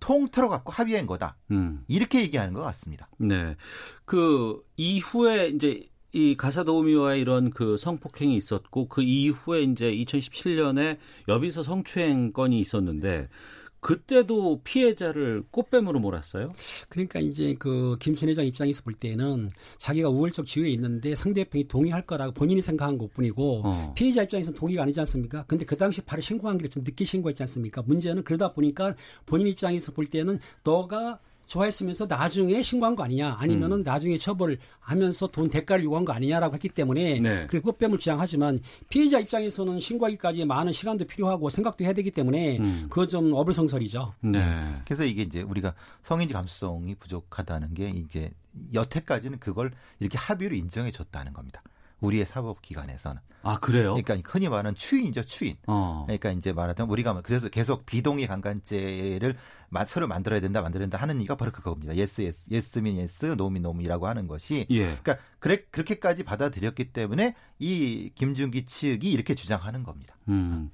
[0.00, 1.36] 통틀어 갖고 합의한 거다.
[1.50, 1.84] 음.
[1.88, 3.08] 이렇게 얘기하는 것 같습니다.
[3.18, 3.56] 네.
[4.04, 11.62] 그 이후에 이제 이 가사 도우미와의 이런 그 성폭행이 있었고 그 이후에 이제 2017년에 여비서
[11.62, 13.28] 성추행 건이 있었는데
[13.80, 16.48] 그때도 피해자를 꽃뱀으로 몰았어요.
[16.88, 22.32] 그러니까 이제 그 김천 회장 입장에서 볼 때는 자기가 우월적 지위에 있는데 상대편이 동의할 거라고
[22.32, 23.92] 본인이 생각한 것 뿐이고 어.
[23.96, 25.44] 피해자 입장에서는 동의가 아니지 않습니까?
[25.46, 27.82] 근데 그 당시 바로 신고한 게 좀 늦게 신고했지 않습니까?
[27.82, 28.94] 문제는 그러다 보니까
[29.26, 31.18] 본인 입장에서 볼 때는 너가
[31.50, 36.68] 좋아했으면서 나중에 신고한 거 아니냐 아니면은 나중에 처벌을 하면서 돈 대가를 요구한 거 아니냐라고 했기
[36.68, 37.46] 때문에 네.
[37.48, 42.86] 그 꽃뱀을 주장하지만 피해자 입장에서는 신고하기까지 많은 시간도 필요하고 생각도 해야 되기 때문에 음.
[42.88, 44.14] 그거 좀 어불성설이죠.
[44.20, 44.76] 네.
[44.84, 48.30] 그래서 이게 이제 우리가 성인지 감수성이 부족하다는 게 이제
[48.72, 51.62] 여태까지는 그걸 이렇게 합의로 인정해 줬다는 겁니다.
[52.00, 53.20] 우리의 사법기관에서는.
[53.42, 53.94] 아 그래요?
[54.02, 55.56] 그러니까 흔히 말하는 추인이죠, 추인.
[55.66, 56.04] 어.
[56.06, 59.38] 그러니까 이제 말하자면 우리가 그래서 계속 비동의 강간죄를 마-
[59.86, 61.94] 서로 만들어야 된다, 만들어야 된다 하는 이유가 바로 그겁니다.
[61.96, 64.66] yes, yes, yes mean yes, no mean no라고 하는 것이.
[64.70, 64.84] 예.
[65.02, 70.16] 그러니까 그래, 그렇게까지 받아들였기 때문에 이 김준기 측이 이렇게 주장하는 겁니다.
[70.28, 70.70] 음.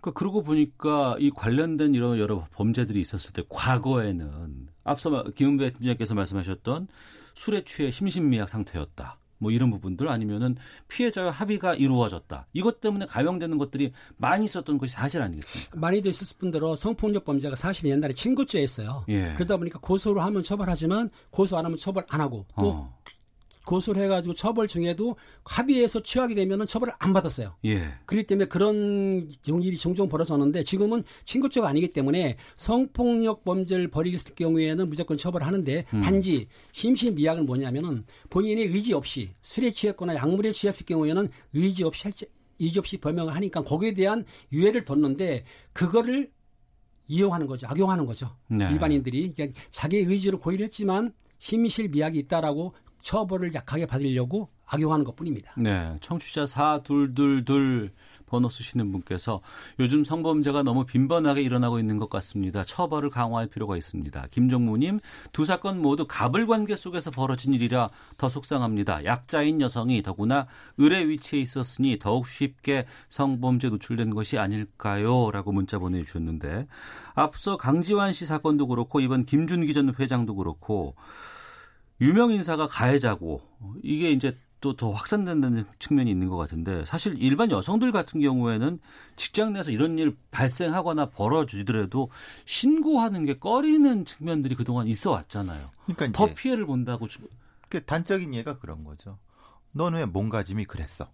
[0.00, 6.14] 그 그러고 보니까 이 관련된 이런 여러 범죄들이 있었을 때 과거에는 앞서 마- 김은배 팀장께서
[6.14, 6.88] 말씀하셨던
[7.34, 9.18] 술에 취해 심신미약 상태였다.
[9.40, 10.54] 뭐 이런 부분들 아니면은
[10.88, 12.46] 피해자와 합의가 이루어졌다.
[12.52, 15.78] 이것 때문에 감형되는 것들이 많이 있었던 것이 사실 아니겠습니까?
[15.78, 19.06] 많이도 있을 뿐더러 성폭력 범죄가 사실 옛날에 친고죄였어요.
[19.08, 19.34] 예.
[19.34, 22.98] 그러다 보니까 고소를 하면 처벌하지만 고소 안 하면 처벌 안 하고 또 어.
[23.70, 27.54] 고소를 해가지고 처벌 중에도 합의해서 취하게 되면은 처벌을 안 받았어요.
[27.64, 27.94] 예.
[28.04, 29.30] 그렇기 때문에 그런
[29.62, 37.46] 일이 종종 벌어졌는데 지금은 친고죄가 아니기 때문에 성폭력 범죄를 벌이겠을 경우에는 무조건 처벌하는데 단지 심신미약은
[37.46, 42.12] 뭐냐면은 본인의 의지 없이 술에 취했거나 약물에 취했을 경우에는 의지 없이 할,
[42.58, 46.32] 의지 없이 범행을 하니까 거기에 대한 유예를 뒀는데 그거를
[47.06, 47.68] 이용하는 거죠.
[47.68, 48.36] 악용하는 거죠.
[48.48, 48.68] 네.
[48.72, 55.52] 일반인들이 그러니까 자기의 의지로 고의를 했지만 심실미약이 있다라고 처벌을 약하게 받으려고 악용하는 것뿐입니다.
[55.56, 57.90] 네, 청취자 4222
[58.30, 59.42] 번호 쓰시는 분께서
[59.80, 62.64] 요즘 성범죄가 너무 빈번하게 일어나고 있는 것 같습니다.
[62.64, 64.28] 처벌을 강화할 필요가 있습니다.
[64.30, 65.00] 김종무님,
[65.32, 69.04] 두 사건 모두 갑을 관계 속에서 벌어진 일이라 더 속상합니다.
[69.04, 70.46] 약자인 여성이 더구나
[70.78, 75.30] 을의 위치에 있었으니 더욱 쉽게 성범죄 노출된 것이 아닐까요?
[75.32, 76.68] 라고 문자 보내주셨는데
[77.14, 80.94] 앞서 강지환 씨 사건도 그렇고 이번 김준기 전 회장도 그렇고
[82.00, 83.40] 유명 인사가 가해자고
[83.82, 88.78] 이게 이제 또 더 확산된다는 측면이 있는 것 같은데 사실 일반 여성들 같은 경우에는
[89.16, 92.10] 직장 내에서 이런 일 발생하거나 벌어지더라도
[92.44, 95.70] 신고하는 게 꺼리는 측면들이 그동안 있어 왔잖아요.
[95.86, 97.20] 그러니까 더 피해를 본다고 주-
[97.70, 99.16] 그 단적인 예가 그런 거죠.
[99.72, 101.08] 너는 왜 몸가짐이 그랬어?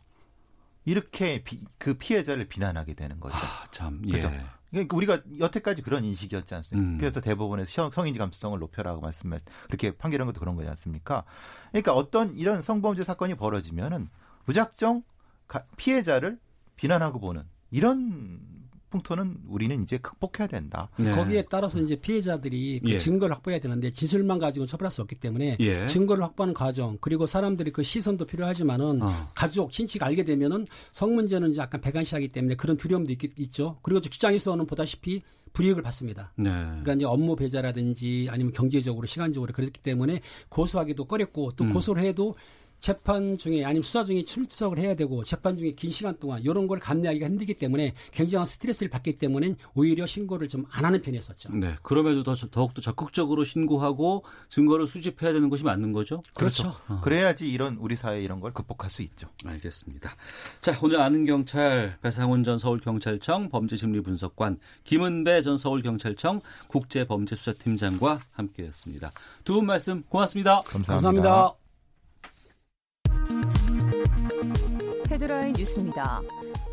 [0.85, 3.37] 이렇게 비- 그 피해자를 비난하게 되는 거죠.
[3.37, 4.29] 아, 참 그죠.
[4.77, 4.87] 예.
[4.87, 6.91] 그러니까 우리가 여태까지 그런 인식이었지 않습니까?
[6.91, 6.99] 음.
[6.99, 11.25] 그래서 대법원에서 성- 성인지 감수성을 높여라고 말씀을 그렇게 판결한 것도 그런 거지 않습니까?
[11.71, 14.09] 그러니까 어떤 이런 성범죄 사건이 벌어지면은
[14.45, 15.03] 무작정
[15.49, 16.39] 가- 피해자를
[16.77, 18.41] 비난하고 보는 이런
[18.97, 20.89] 풍토는 우리는 이제 극복해야 된다.
[20.99, 21.13] 네.
[21.13, 22.99] 거기에 따라서 이제 피해자들이 그 예.
[22.99, 25.87] 증거를 확보해야 되는데 진술만 가지고는 처벌할 수 없기 때문에 예.
[25.87, 29.31] 증거를 확보하는 과정 그리고 사람들이 그 시선도 필요하지만은 어.
[29.35, 33.79] 가족 친치가 알게 되면은 성 문제는 이제 약간 배관시하기 때문에 그런 두려움도 있, 있죠.
[33.83, 36.33] 그리고 직장에서는 보다시피 불이익을 받습니다.
[36.37, 36.51] 네.
[36.51, 41.73] 그러니까 이제 업무 배제라든지 아니면 경제적으로 시간적으로 그렇기 때문에 고소하기도 꺼렸고 또 음.
[41.73, 42.37] 고소를 해도
[42.81, 46.79] 재판 중에 아니면 수사 중에 출석을 해야 되고 재판 중에 긴 시간 동안 이런 걸
[46.79, 51.51] 감내하기가 힘들기 때문에 굉장한 스트레스를 받기 때문에 오히려 신고를 좀 안 하는 편이었었죠.
[51.55, 51.75] 네.
[51.83, 56.23] 그럼에도 더 더욱더 적극적으로 신고하고 증거를 수집해야 되는 것이 맞는 거죠?
[56.35, 56.75] 그렇죠.
[56.89, 57.01] 어.
[57.03, 59.29] 그래야지 이런 우리 사회 이런 걸 극복할 수 있죠.
[59.45, 60.11] 알겠습니다.
[60.61, 69.13] 자, 오늘 아는 경찰 배상훈 전 서울경찰청 범죄심리분석관 김은배 전 서울경찰청 국제범죄수사팀장과 함께했습니다.
[69.45, 70.61] 두 분 말씀 고맙습니다.
[70.63, 70.93] 감사합니다.
[71.23, 71.66] 감사합니다.
[75.17, 76.21] 헤드라인 뉴스입니다.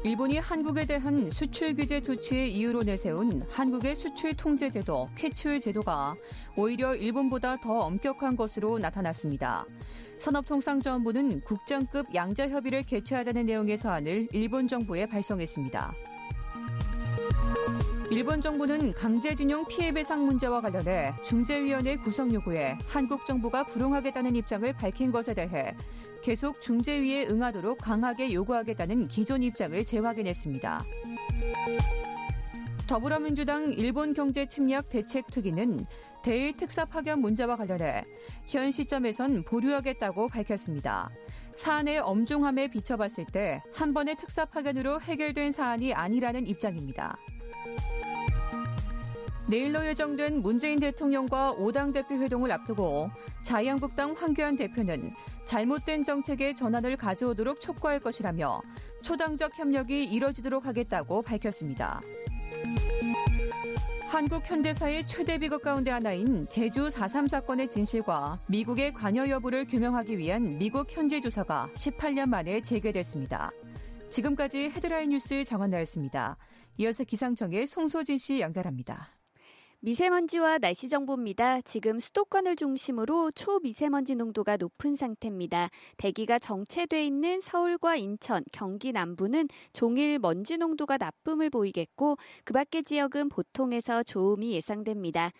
[0.04, 6.14] 일본이 한국에 대한 수출 규제 조치의 이유로 내세운 한국의 수출 통제 제도 캐치홀 제도가
[6.58, 9.66] 오히려 일본보다 더 엄격한 것으로 나타났습니다.
[10.18, 15.94] 산업통상자원부는 국장급 양자 협의를 개최하자는 내용의 사안을 일본 정부에 발송했습니다.
[18.12, 25.34] 일본 정부는 강제징용 피해배상 문제와 관련해 중재위원회 구성 요구에 한국 정부가 불응하겠다는 입장을 밝힌 것에
[25.34, 25.74] 대해
[26.24, 30.84] 계속 중재위에 응하도록 강하게 요구하겠다는 기존 입장을 재확인했습니다.
[32.88, 35.86] 더불어민주당 일본 경제 침략 대책 특위는
[36.24, 38.04] 대일 특사 파견 문제와 관련해
[38.46, 41.10] 현 시점에선 보류하겠다고 밝혔습니다.
[41.56, 47.18] 사안의 엄중함에 비춰봤을 때 한 번의 특사 파견으로 해결된 사안이 아니라는 입장입니다.
[49.48, 53.10] 내일로 예정된 문재인 대통령과 5당 대표 회동을 앞두고
[53.42, 55.12] 자유한국당 황교안 대표는
[55.46, 58.62] 잘못된 정책의 전환을 가져오도록 촉구할 것이라며
[59.02, 62.02] 초당적 협력이 이뤄지도록 하겠다고 밝혔습니다.
[64.08, 70.58] 한국 현대사의 최대 비극 가운데 하나인 제주 4.3 사건의 진실과 미국의 관여 여부를 규명하기 위한
[70.58, 73.52] 미국 현지 조사가 18년 만에 재개됐습니다.
[74.10, 76.38] 지금까지 헤드라인 뉴스 정한나였습니다.
[76.78, 79.10] 이어서 기상청의 송소진 씨 연결합니다.
[79.86, 81.60] 미세먼지와 날씨 정보입니다.
[81.60, 85.70] 지금 수도권을 중심으로 초미세먼지 농도가 높은 상태입니다.
[85.98, 92.16] 대기가 정체돼 있는 서울과 인천, 경기 남부는 종일 먼지 농도가 나쁨을 보이겠고
[92.46, 95.32] 그 밖의 지역은 보통에서 좋음이 예상됩니다.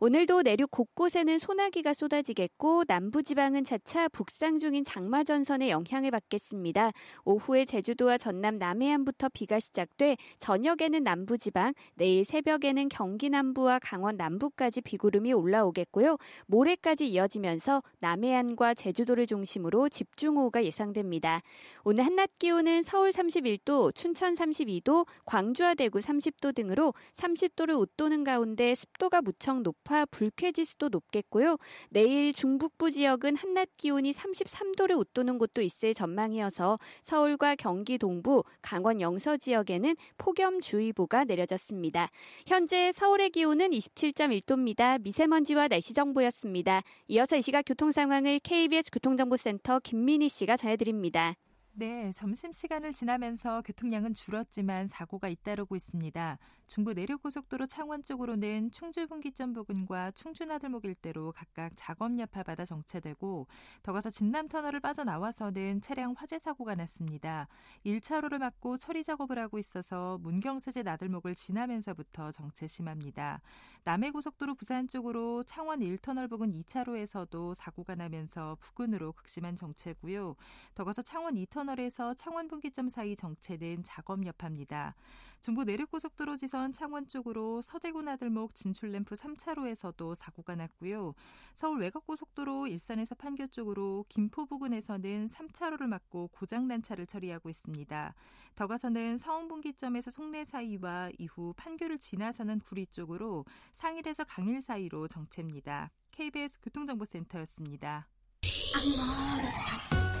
[0.00, 6.90] 오늘도 내륙 곳곳에는 소나기가 쏟아지겠고 남부 지방은 차차 북상 중인 장마 전선의 영향을 받겠습니다.
[7.24, 14.80] 오후에 제주도와 전남 남해안부터 비가 시작돼 저녁에는 남부 지방, 내일 새벽에는 경기 남부와 강원 남부까지
[14.80, 16.16] 비구름이 올라오겠고요.
[16.46, 21.42] 모레까지 이어지면서 남해안과 제주도를 중심으로 집중호우가 예상됩니다.
[21.84, 29.20] 오늘 한낮 기온은 서울 31도, 춘천 32도, 광주와 대구 30도 등으로 30도를 웃도는 가운데 습도가
[29.20, 31.58] 무척 높아 불쾌지수도 높겠고요.
[31.90, 39.36] 내일 중북부 지역은 한낮 기온이 33도를 웃도는 곳도 있을 전망이어서 서울과 경기 동부, 강원 영서
[39.36, 42.08] 지역에는 폭염주의보가 내려졌습니다.
[42.46, 45.00] 현재 서울의 기온은 27.1도입니다.
[45.02, 46.82] 미세먼지와 날씨 정보였습니다.
[47.08, 51.34] 이어서 이 시각 교통 상황을 KBS 교통정보센터 김민희 씨가 전해드립니다.
[51.74, 56.38] 네, 점심시간을 지나면서 교통량은 줄었지만 사고가 잇따르고 있습니다.
[56.72, 63.46] 중부 내륙고속도로 창원 쪽으로는 충주분기점 부근과 충주나들목 일대로 각각 작업 여파받아 정체되고
[63.82, 67.46] 더 가서 진남터널을 빠져나와서는 차량 화재 사고가 났습니다.
[67.84, 73.42] 1차로를 막고 처리 작업을 하고 있어서 문경세제 나들목을 지나면서부터 정체 심합니다.
[73.84, 80.36] 남해고속도로 부산 쪽으로 창원 1터널 부근 2차로에서도 사고가 나면서 부근으로 극심한 정체고요.
[80.74, 84.94] 더 가서 창원 2터널에서 창원 분기점 사이 정체는 작업 여파입니다.
[85.42, 91.14] 중부 내륙고속도로 지선 창원 쪽으로 서대구 나들목 진출램프 3차로에서도 사고가 났고요.
[91.52, 98.14] 서울 외곽고속도로 일산에서 판교 쪽으로 김포 부근에서는 3차로를 막고 고장난 차를 처리하고 있습니다.
[98.54, 105.90] 더 가서는 서운분기점에서 송내 사이와 이후 판교를 지나서는 구리 쪽으로 상일에서 강일 사이로 정체입니다.
[106.12, 108.06] KBS 교통정보센터였습니다.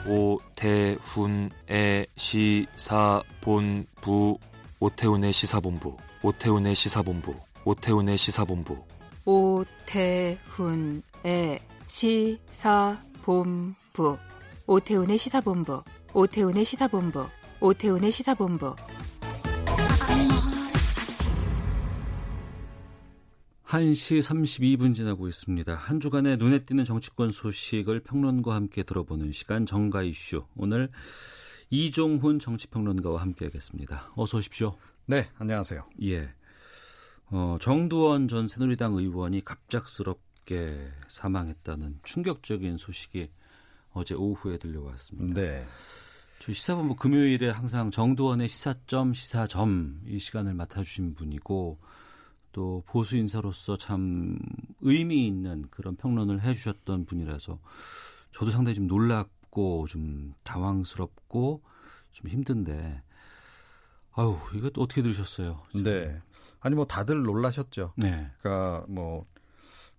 [0.08, 4.38] 오태훈의 시사본부
[4.82, 7.32] 오태훈의 시사본부 오태훈의 시사본부
[7.64, 8.84] 오태훈의 시사본부
[9.24, 10.36] 오태훈의
[11.86, 12.58] 시사본부
[14.66, 17.28] 오태훈의 시사본부 오태훈의 시사본부
[17.60, 18.74] 오태훈의 시사본부
[23.66, 25.74] 1시 32분 지나고 있습니다.
[25.76, 30.44] 한 주간의 눈에 띄는 정치권 소식을 평론가와 함께 들어보는 시간 정가 이슈.
[30.56, 30.90] 오늘
[31.72, 34.12] 이종훈 정치평론가와 함께하겠습니다.
[34.14, 34.76] 어서 오십시오.
[35.06, 35.82] 네, 안녕하세요.
[36.02, 36.28] 예.
[37.30, 43.30] 어, 정두원 전 새누리당 의원이 갑작스럽게 사망했다는 충격적인 소식이
[43.94, 45.40] 어제 오후에 들려왔습니다.
[45.40, 45.66] 네.
[46.40, 51.78] 저 시사본부 금요일에 항상 정두원의 시사점 시사점 이 시간을 맡아주신 분이고
[52.52, 54.38] 또 보수 인사로서 참
[54.82, 57.58] 의미 있는 그런 평론을 해주셨던 분이라서
[58.32, 61.62] 저도 상당히 좀 놀 랍고 좀 당황스럽고
[62.10, 63.02] 좀 힘든데
[64.14, 65.62] 아유 이거 또 어떻게 들으셨어요?
[65.82, 66.20] 네.
[66.60, 67.94] 아니 뭐 다들 놀라셨죠.
[67.96, 68.30] 네.
[68.40, 69.26] 그러니까 뭐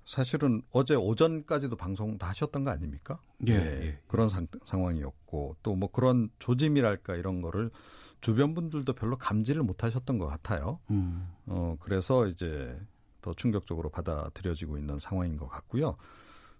[0.05, 3.21] 사실은 어제 오전까지도 방송 다 하셨던 거 아닙니까?
[3.47, 3.57] 예.
[3.57, 3.85] 네.
[3.85, 3.99] 예.
[4.07, 7.71] 그런 상, 상황이었고 또 뭐 그런 조짐이랄까 이런 거를
[8.21, 10.79] 주변 분들도 별로 감지를 못 하셨던 것 같아요.
[10.91, 11.27] 음.
[11.45, 12.77] 어, 그래서 이제
[13.21, 15.95] 더 충격적으로 받아들여지고 있는 상황인 것 같고요.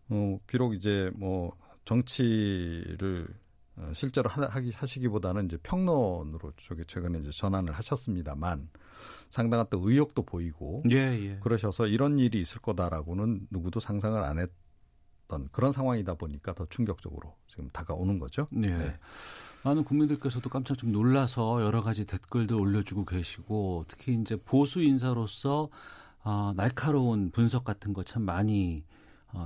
[0.10, 3.28] 어, 비록 이제 뭐 정치를
[3.76, 8.70] 어, 실제로 하기 하시기보다는 이제 평론으로 저기 최근에 이제 전환을 하셨습니다만
[9.30, 11.40] 상당한 또 의욕도 보이고 예, 예.
[11.42, 17.68] 그러셔서 이런 일이 있을 거다라고는 누구도 상상을 안 했던 그런 상황이다 보니까 더 충격적으로 지금
[17.72, 18.48] 다가오는 거죠.
[18.52, 18.78] 네.
[18.78, 18.96] 네.
[19.64, 25.70] 많은 국민들께서도 깜짝 좀 놀라서 여러 가지 댓글들 올려주고 계시고 특히 이제 보수 인사로서
[26.24, 29.03] 어, 날카로운 분석 같은 거 참 많이 어,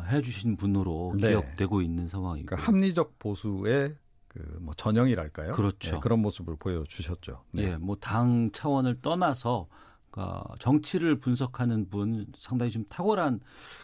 [0.10, 1.30] 해주신 분으로 네.
[1.30, 3.95] 기억되고 있는 상황이고 그러니까 합리적 보수의
[4.28, 5.54] 그뭐 전형이랄까요?
[5.54, 5.95] 그렇죠.
[5.95, 7.43] 네, 그런 모습을 보여주셨죠.
[7.52, 7.63] 네.
[7.63, 9.67] 예, 뭐 당 차원을 떠나서
[10.12, 13.39] 그러니까 정치를 분석하는 분 상당히 좀 탁월한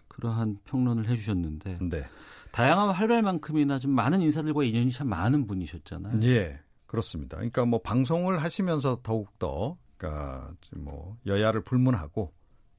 [0.08, 2.06] 그러한 평론을 해주셨는데 네.
[2.52, 6.22] 다양한 활발만큼이나 좀 많은 인사들과 인연이 참 많은 분이셨잖아요.
[6.24, 7.38] 예, 그렇습니다.
[7.38, 12.32] 그러니까 뭐 방송을 하시면서 더욱 더 그러니까 뭐 여야를 불문하고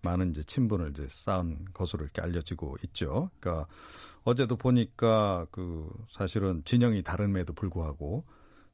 [0.05, 3.31] 많은 이제 친분을 이제 쌓은 것으로 이렇게 알려지고 있죠.
[3.41, 3.67] 그러니까
[4.23, 8.25] 어제도 보니까 그 사실은 진영이 다름에도 불구하고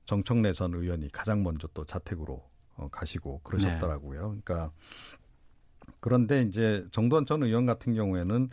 [0.07, 2.43] 정청래 전 의원이 가장 먼저 또 자택으로
[2.77, 4.33] 어, 가시고 그러셨더라고요.
[4.33, 4.41] 네.
[4.45, 4.73] 그러니까
[6.01, 8.51] 그런데 이제 정도원 전 의원 같은 경우에는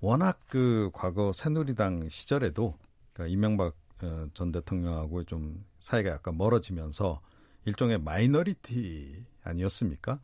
[0.00, 2.76] 워낙 그 과거 새누리당 시절에도
[3.12, 7.20] 그러니까 이명박 어, 전 대통령하고 좀 사이가 약간 멀어지면서
[7.64, 10.20] 일종의 마이너리티 아니었습니까?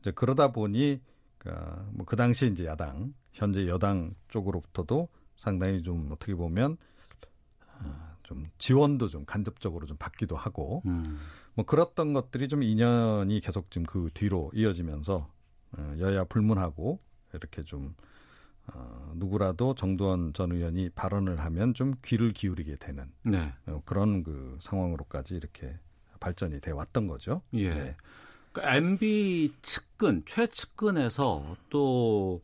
[0.00, 1.00] 이제 그러다 보니
[1.42, 6.76] 그러니까 뭐 그 당시 이제 야당 현재 여당 쪽으로부터도 상당히 좀 어떻게 보면
[7.80, 11.18] 어, 좀 지원도 좀 간접적으로 좀 받기도 하고 음.
[11.54, 15.28] 뭐 그랬던 것들이 좀 인연이 계속 좀그 뒤로 이어지면서
[15.72, 17.00] 어, 여야 불문하고
[17.32, 17.94] 이렇게 좀
[18.66, 23.52] 어, 누구라도 정두원 전 의원이 발언을 하면 좀 귀를 기울이게 되는 네.
[23.66, 25.78] 어, 그런 그 상황으로까지 이렇게
[26.20, 27.42] 발전이 돼 왔던 거죠.
[27.54, 27.74] 예.
[27.74, 27.96] 네.
[28.60, 32.42] MB 측근 최측근에서 또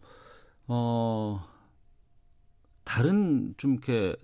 [0.67, 1.47] 어.
[2.85, 4.17] 다른 좀 이렇게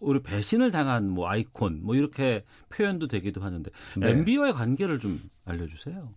[0.00, 4.10] 우리 배신을 당한 뭐 아이콘 뭐 이렇게 표현도 되기도 하는데 네.
[4.10, 6.12] MB와의 관계를 좀 알려주세요.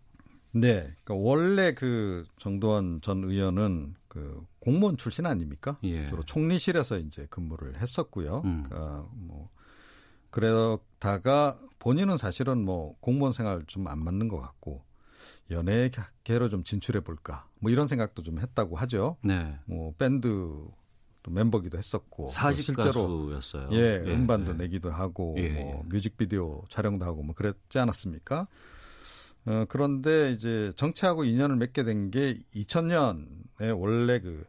[0.53, 5.77] 네, 그러니까 원래 그 정도원 전 의원은 그 공무원 출신 아닙니까?
[5.84, 6.07] 예.
[6.07, 8.41] 주로 총리실에서 이제 근무를 했었고요.
[8.45, 8.63] 음.
[8.63, 9.49] 그러니까 뭐
[10.31, 14.84] 그러다가 본인은 사실은 뭐 공무원 생활 좀 안 맞는 것 같고
[15.52, 19.18] 연예계로 좀 진출해 볼까 뭐 이런 생각도 좀 했다고 하죠.
[19.24, 19.58] 네.
[19.66, 20.28] 뭐 밴드
[21.24, 23.70] 또 멤버기도 했었고 사십 실제로 가수였어요.
[23.74, 24.56] 예, 예, 음반도 예.
[24.56, 28.48] 내기도 하고 예, 뭐 뮤직비디오 촬영도 하고 뭐 그랬지 않았습니까?
[29.46, 34.44] 어, 그런데 이제 정치하고 인연을 맺게 된 게 2000년에 원래 그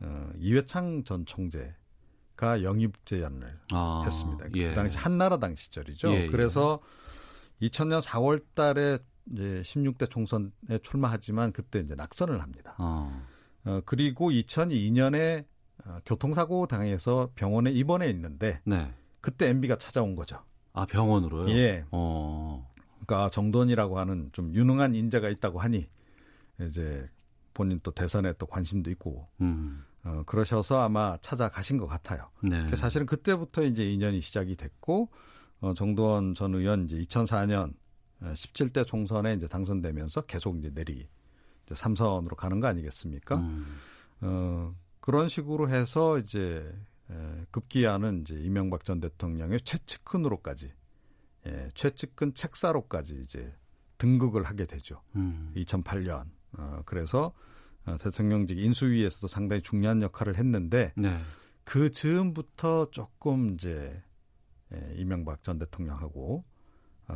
[0.00, 4.46] 어, 이회창 전 총재가 영입 제안을 아, 했습니다.
[4.56, 4.68] 예.
[4.70, 6.10] 그 당시 한나라당 시절이죠.
[6.12, 6.26] 예, 예.
[6.26, 6.80] 그래서
[7.62, 8.98] 2000년 4월 달에
[9.32, 12.74] 이제 16대 총선에 출마하지만 그때 이제 낙선을 합니다.
[12.78, 13.26] 어.
[13.64, 15.44] 어, 그리고 2002년에
[15.84, 18.92] 어, 교통사고 당해서 병원에 입원해 있는데 네.
[19.20, 20.42] 그때 MB가 찾아온 거죠.
[20.72, 21.50] 아 병원으로요?
[21.50, 21.84] 예.
[21.90, 22.68] 어.
[23.04, 25.88] 그러니까 정돈이라고 하는 좀 유능한 인재가 있다고 하니
[26.60, 27.08] 이제
[27.54, 29.84] 본인 또 대선에 또 관심도 있고 음.
[30.04, 32.30] 어, 그러셔서 아마 찾아가신 것 같아요.
[32.42, 32.66] 네.
[32.70, 35.10] 그 사실은 그때부터 이제 인연이 시작이 됐고
[35.60, 37.74] 어, 정도원 전 의원 이제 2004년
[38.22, 41.08] 17대 총선에 이제 당선되면서 계속 이제 내리
[41.64, 43.36] 이제 삼선으로 가는 거 아니겠습니까?
[43.36, 43.78] 음.
[44.20, 46.70] 어, 그런 식으로 해서 이제
[47.10, 50.72] 에, 급기야는 이제 이명박 전 대통령의 최측근으로까지
[51.46, 53.54] 예, 최측근 책사로까지 이제
[53.98, 55.02] 등극을 하게 되죠.
[55.16, 55.52] 음.
[55.56, 56.26] 2008년.
[56.58, 57.32] 어, 그래서
[57.86, 61.18] 어, 대통령직 인수위에서도 상당히 중요한 역할을 했는데 네.
[61.64, 64.02] 그 즈음부터 조금 이제
[64.72, 66.49] 예, 이명박 전 대통령하고 어,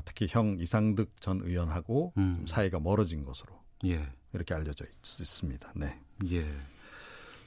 [0.04, 2.37] 특히 형 이상득 전 의원하고 음.
[2.38, 3.54] 좀 사이가 멀어진 것으로
[3.87, 4.09] 예.
[4.33, 5.98] 이렇게 알려져 있, 습니다 네.
[6.30, 6.46] 예.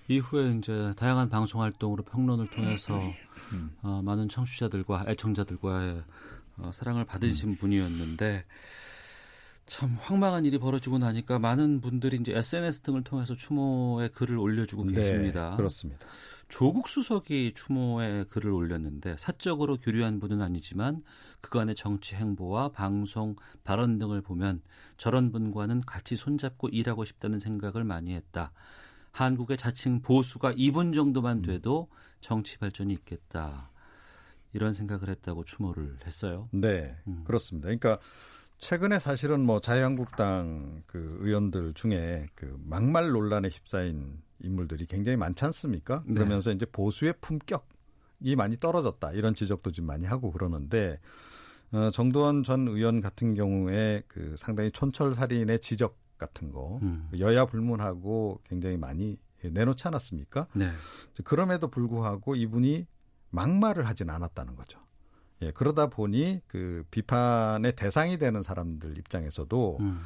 [0.08, 2.98] 이후에 이제 다양한 방송 활동으로 평론을 통해서
[3.52, 3.76] 음.
[3.82, 6.04] 어, 많은 청취자들과 애청자들과의
[6.58, 7.56] 어, 사랑을 받으신 음.
[7.56, 8.46] 분이었는데
[9.68, 14.94] 참 황망한 일이 벌어지고 나니까 많은 분들이 이제 SNS 등을 통해서 추모의 글을 올려주고 네,
[14.94, 15.56] 계십니다.
[15.58, 16.08] 그렇습니다.
[16.48, 21.04] 조국 수석이 추모의 글을 올렸는데 사적으로 교류한 분은 아니지만
[21.42, 24.62] 그간의 정치 행보와 방송 발언 등을 보면
[24.96, 28.54] 저런 분과는 같이 손잡고 일하고 싶다는 생각을 많이 했다.
[29.12, 31.90] 한국의 자칭 보수가 이분 정도만 돼도
[32.22, 33.70] 정치 발전이 있겠다.
[34.54, 36.48] 이런 생각을 했다고 추모를 했어요.
[36.52, 37.24] 네, 음.
[37.26, 37.66] 그렇습니다.
[37.66, 38.00] 그러니까
[38.58, 46.04] 최근에 사실은 뭐 자유한국당 그 의원들 중에 그 막말 논란에 휩싸인 인물들이 굉장히 많지 않습니까?
[46.06, 46.16] 네.
[46.16, 51.00] 그러면서 이제 보수의 품격이 많이 떨어졌다 이런 지적도 좀 많이 하고 그러는데
[51.72, 57.10] 어, 정도원 전 의원 같은 경우에 그 상당히 촌철살인의 지적 같은 거 음.
[57.20, 60.48] 여야 불문하고 굉장히 많이 내놓지 않았습니까?
[60.54, 60.72] 네.
[61.24, 62.88] 그럼에도 불구하고 이분이
[63.30, 64.80] 막말을 하진 않았다는 거죠.
[65.42, 70.00] 예, 그러다 보니 그 비판의 대상이 되는 사람들 입장에서도 음.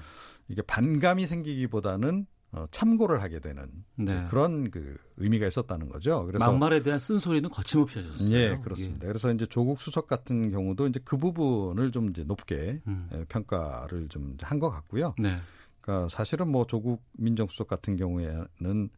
[0.47, 3.65] 이게 반감이 생기기보다는 어, 참고를 하게 되는
[3.95, 4.25] 네.
[4.29, 6.25] 그런 그 의미가 있었다는 거죠.
[6.25, 8.29] 그래서 막말에 대한 쓴소리는 거침없이 하셨어요.
[8.33, 9.07] 예, 그렇습니다.
[9.07, 13.07] 그래서 이제 조국 수석 같은 경우도 이제 그 부분을 좀 이제 높게 음.
[13.13, 15.13] 예, 평가를 좀 한 것 같고요.
[15.17, 15.37] 네.
[15.79, 18.89] 그러니까 사실은 뭐 조국 민정수석 같은 경우에는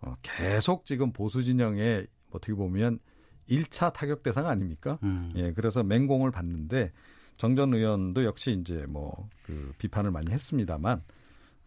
[0.00, 2.98] 어, 계속 지금 보수 진영에 어떻게 보면
[3.48, 4.98] 1차 타격 대상 아닙니까?
[5.02, 5.32] 음.
[5.36, 6.92] 예, 그래서 맹공을 받는데
[7.36, 11.02] 정전 의원도 역시 이제 뭐 그 비판을 많이 했습니다만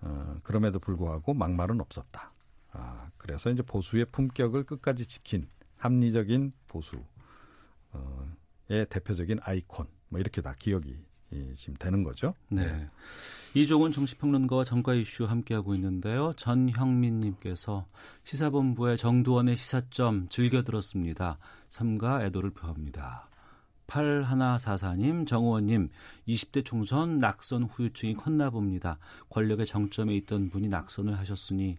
[0.01, 2.33] 어, 그럼에도 불구하고 막말은 없었다.
[2.71, 7.03] 아, 그래서 이제 보수의 품격을 끝까지 지킨 합리적인 보수의
[8.89, 10.97] 대표적인 아이콘 뭐 이렇게 다 기억이
[11.31, 12.33] 이, 지금 되는 거죠.
[12.49, 12.87] 네.
[13.53, 16.33] 이종훈 정치평론가와 정가 이슈 함께하고 있는데요.
[16.37, 17.87] 전형민님께서
[18.23, 21.39] 시사본부의 정두원의 시사점 즐겨 들었습니다.
[21.67, 23.29] 삼가 애도를 표합니다.
[23.87, 25.89] 8144님, 정우원님,
[26.27, 28.99] 20대 총선 낙선 후유증이 컸나 봅니다.
[29.29, 31.77] 권력의 정점에 있던 분이 낙선을 하셨으니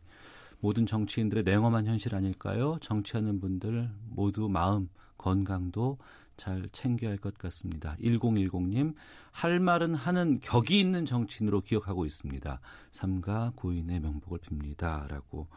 [0.58, 2.78] 모든 정치인들의 냉엄한 현실 아닐까요?
[2.80, 5.98] 정치하는 분들 모두 마음, 건강도
[6.40, 7.96] 잘 챙겨야 할 것 같습니다.
[8.00, 8.94] 1010님,
[9.30, 12.60] 할 말은 하는 격이 있는 정치인으로 기억하고 있습니다.
[12.90, 15.06] 삼가 고인의 명복을 빕니다.
[15.08, 15.48] 라고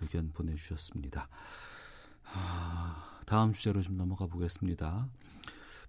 [0.00, 1.28] 의견 보내주셨습니다.
[2.24, 5.08] 아, 다음 주제로 좀 넘어가 보겠습니다.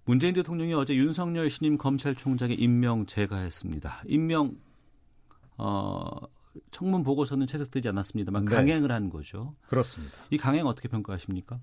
[0.04, 4.04] 문재인 대통령이 어제 윤석열 신임 검찰총장의 임명 제가했습니다.
[4.06, 4.56] 임명
[5.56, 6.08] 어,
[6.70, 8.54] 청문 보고서는 채택되지 않았습니다만 네.
[8.54, 9.56] 강행을 한 거죠.
[9.66, 10.16] 그렇습니다.
[10.30, 11.60] 이 강행 어떻게 평가하십니까?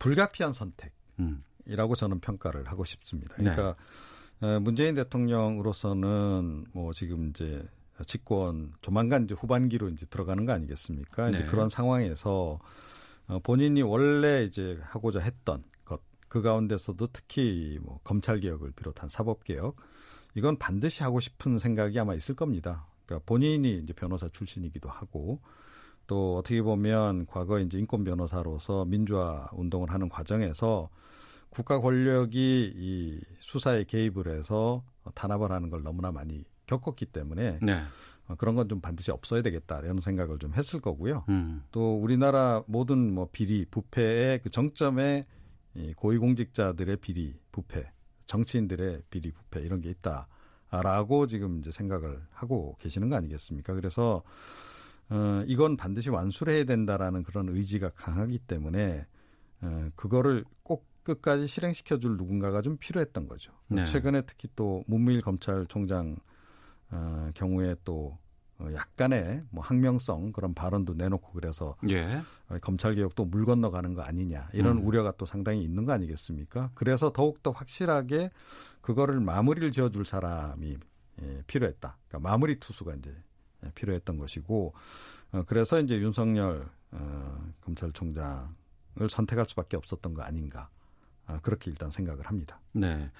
[0.00, 0.92] 불가피한 선택.
[1.20, 1.44] 음.
[1.66, 3.34] 이라고 저는 평가를 하고 싶습니다.
[3.38, 3.44] 네.
[3.44, 3.76] 그러니까
[4.40, 7.66] 어, 문재인 대통령으로서는 뭐 지금 이제
[8.06, 11.30] 집권 조만간 이제 후반기로 이제 들어가는 거 아니겠습니까?
[11.30, 11.38] 네.
[11.38, 12.58] 이제 그런 상황에서
[13.28, 19.44] 어, 본인이 원래 이제 하고자 했던 것 그 가운데서도 특히 뭐 검찰 개혁을 비롯한 사법
[19.44, 19.76] 개혁
[20.34, 22.86] 이건 반드시 하고 싶은 생각이 아마 있을 겁니다.
[23.06, 25.40] 그러니까 본인이 이제 변호사 출신이기도 하고
[26.06, 30.90] 또 어떻게 보면 과거 이제 인권 변호사로서 민주화 운동을 하는 과정에서
[31.56, 34.84] 국가 권력이 이 수사에 개입을 해서
[35.14, 37.80] 탄압을 하는 걸 너무나 많이 겪었기 때문에 네.
[38.28, 41.24] 어, 그런 건 좀 반드시 없어야 되겠다 이런 생각을 좀 했을 거고요.
[41.30, 41.62] 음.
[41.72, 45.24] 또 우리나라 모든 뭐 비리 부패의 그 정점에
[45.74, 47.90] 이 고위공직자들의 비리 부패,
[48.26, 49.90] 정치인들의 비리 부패 이런 게
[50.70, 53.72] 있다라고 지금 이제 생각을 하고 계시는 거 아니겠습니까?
[53.72, 54.22] 그래서
[55.08, 59.06] 어, 이건 반드시 완수를 해야 된다라는 그런 의지가 강하기 때문에
[59.62, 63.52] 어, 그거를 꼭 끝까지 실행시켜줄 누군가가 좀 필요했던 거죠.
[63.68, 63.84] 네.
[63.84, 66.16] 최근에 특히 또 문무일 검찰총장
[66.90, 68.18] 어, 경우에 또
[68.58, 72.20] 어, 약간의 뭐 항명성 그런 발언도 내놓고 그래서 예.
[72.48, 74.86] 어, 검찰 개혁도 물 건너가는 거 아니냐 이런 음.
[74.86, 76.70] 우려가 또 상당히 있는 거 아니겠습니까?
[76.74, 78.30] 그래서 더욱 더 확실하게
[78.80, 80.76] 그거를 마무리를 지어줄 사람이
[81.22, 81.96] 예, 필요했다.
[82.08, 83.14] 그러니까 마무리 투수가 이제
[83.64, 84.74] 예, 필요했던 것이고
[85.32, 88.48] 어, 그래서 이제 윤석열 어, 검찰총장을
[89.08, 90.75] 선택할 수밖에 없었던 거 아닌가 아,
[91.42, 92.60] 그렇게 일단 생각을 합니다.
[92.72, 93.10] 네.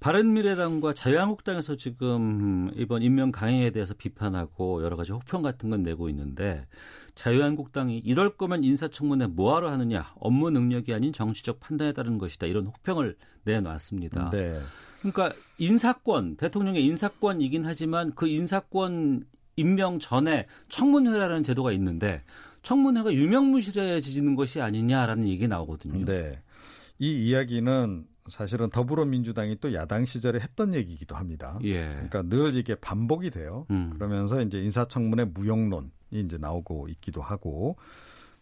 [0.00, 6.66] 바른미래당과 자유한국당에서 지금 이번 임명 강행에 대해서 비판하고 여러 가지 혹평 같은 건 내고 있는데
[7.14, 13.16] 자유한국당이 이럴 거면 인사청문회 뭐하러 하느냐 업무 능력이 아닌 정치적 판단에 따른 것이다 이런 혹평을
[13.44, 14.30] 내놨습니다.
[14.30, 14.60] 네.
[15.00, 19.24] 그러니까 인사권 대통령의 인사권이긴 하지만 그 인사권
[19.54, 22.24] 임명 전에 청문회라는 제도가 있는데
[22.62, 26.04] 청문회가 유명무실해지는 것이 아니냐라는 얘기 나오거든요.
[26.04, 26.40] 네.
[27.02, 31.58] 이 이야기는 사실은 더불어민주당이 또 야당 시절에 했던 얘기이기도 합니다.
[31.64, 31.88] 예.
[31.88, 33.66] 그러니까 늘 이게 반복이 돼요.
[33.72, 33.90] 음.
[33.92, 37.76] 그러면서 이제 인사청문회 무용론이 이제 나오고 있기도 하고,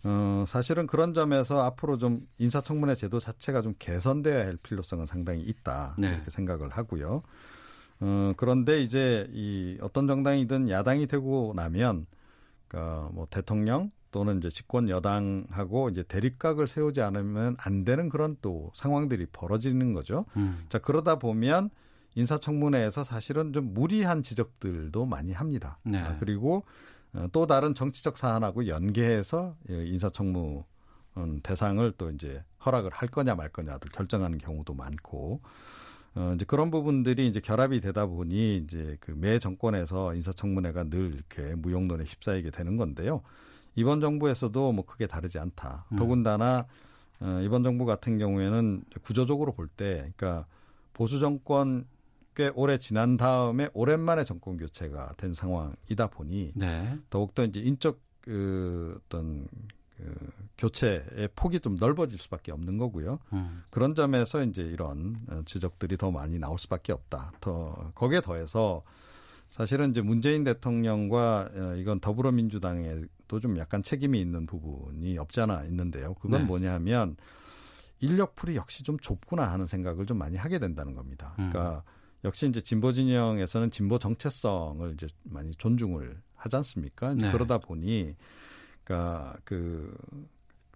[0.05, 5.95] 어, 사실은 그런 점에서 앞으로 좀 인사청문회 제도 자체가 좀 개선돼야 할 필요성은 상당히 있다.
[5.97, 6.09] 네.
[6.09, 7.23] 이렇게 생각을 하고요.
[8.01, 12.05] 어, 그런데 이제 이 어떤 정당이든 야당이 되고 나면,
[12.69, 18.71] 그러니까 뭐 대통령 또는 이제 집권 여당하고 이제 대립각을 세우지 않으면 안 되는 그런 또
[18.75, 20.25] 상황들이 벌어지는 거죠.
[20.37, 20.65] 음.
[20.69, 21.71] 자 그러다 보면
[22.17, 25.79] 인사청문회에서 사실은 좀 무리한 지적들도 많이 합니다.
[25.85, 25.99] 네.
[25.99, 26.65] 아, 그리고
[27.13, 30.65] 어, 또 다른 정치적 사안하고 연계해서 예, 인사청문
[31.43, 35.41] 대상을 또 이제 허락을 할 거냐 말 거냐를 결정하는 경우도 많고
[36.15, 41.55] 어, 이제 그런 부분들이 이제 결합이 되다 보니 이제 그 매 정권에서 인사청문회가 늘 이렇게
[41.55, 43.23] 무용론에 휩싸이게 되는 건데요.
[43.75, 45.87] 이번 정부에서도 뭐 크게 다르지 않다.
[45.93, 45.97] 음.
[45.97, 46.67] 더군다나
[47.21, 50.47] 어, 이번 정부 같은 경우에는 구조적으로 볼 때, 그러니까
[50.93, 51.87] 보수 정권
[52.35, 56.99] 꽤 오래 지난 다음에 오랜만에 정권 교체가 된 상황이다 보니 네.
[57.11, 59.47] 더욱더 이제 인적 그 어떤
[59.97, 63.19] 그 교체의 폭이 좀 넓어질 수밖에 없는 거고요.
[63.33, 63.65] 음.
[63.71, 67.33] 그런 점에서 이제 이런 어, 지적들이 더 많이 나올 수밖에 없다.
[67.41, 68.83] 더 거기에 더해서
[69.51, 76.15] 사실은 이제 문재인 대통령과 어, 이건 더불어민주당에도 좀 약간 책임이 있는 부분이 없지 않아 있는데요.
[76.15, 76.47] 그건 네.
[76.47, 77.17] 뭐냐면
[77.99, 81.35] 인력풀이 역시 좀 좁구나 하는 생각을 좀 많이 하게 된다는 겁니다.
[81.41, 81.51] 음.
[81.51, 81.83] 그러니까
[82.23, 87.13] 역시 이제 진보 진영에서는 진보 정체성을 이제 많이 존중을 하지 않습니까?
[87.13, 87.33] 이제 네.
[87.33, 88.15] 그러다 보니
[88.85, 89.93] 그러니까 그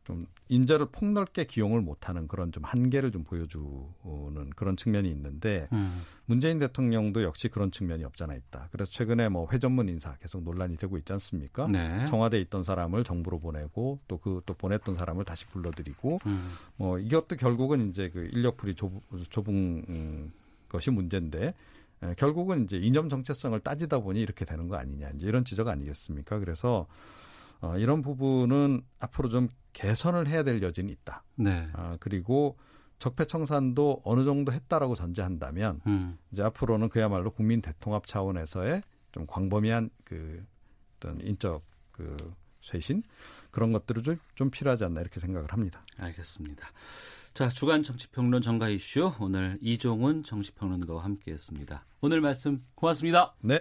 [0.05, 6.03] 좀 인재를 폭넓게 기용을 못하는 그런 좀 한계를 좀 보여주는 그런 측면이 있는데 음.
[6.27, 8.69] 문재인 대통령도 역시 그런 측면이 없잖아 있다.
[8.71, 11.67] 그래서 최근에 뭐 회전문 인사 계속 논란이 되고 있지 않습니까?
[11.69, 12.05] 네.
[12.05, 16.53] 청와대에 있던 사람을 정부로 보내고 또 그또 보냈던 사람을 다시 불러들이고 음.
[16.77, 18.93] 뭐 이것도 결국은 이제 그 인력풀이 좁,
[19.31, 20.33] 좁은 음,
[20.69, 21.55] 것이 문제인데
[22.03, 26.39] 에, 결국은 이제 이념 정체성을 따지다 보니 이렇게 되는 거 아니냐 이제 이런 지적 아니겠습니까?
[26.41, 26.87] 그래서
[27.65, 31.25] 어, 이런 부분은 앞으로 좀 개선을 해야 될 여지는 있다.
[31.37, 31.69] 네.
[31.73, 32.59] 아, 그리고
[32.99, 36.19] 적폐청산도 어느 정도 했다라고 전제한다면 음.
[36.31, 40.45] 이제 앞으로는 그야말로 국민 대통합 차원에서의 좀 광범위한 그
[40.97, 42.17] 어떤 인적 그
[42.61, 43.03] 쇄신
[43.51, 45.85] 그런 것들이 좀, 좀 필요하지 않나 이렇게 생각을 합니다.
[45.99, 46.67] 알겠습니다.
[47.35, 51.85] 자, 주간 정치평론 정가 이슈 오늘 이종훈 정치평론가와 함께했습니다.
[52.01, 53.35] 오늘 말씀 고맙습니다.
[53.41, 53.61] 네.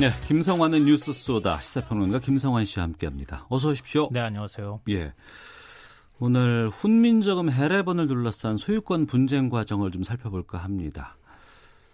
[0.00, 3.46] 네, 김성환의 뉴스 쏘다 시사평론가 김성환 씨와 함께합니다.
[3.50, 4.08] 어서 오십시오.
[4.10, 4.80] 네, 안녕하세요.
[4.88, 5.12] 예.
[6.18, 11.16] 오늘 훈민저금 해례본을 둘러싼 소유권 분쟁 과정을 좀 살펴볼까 합니다.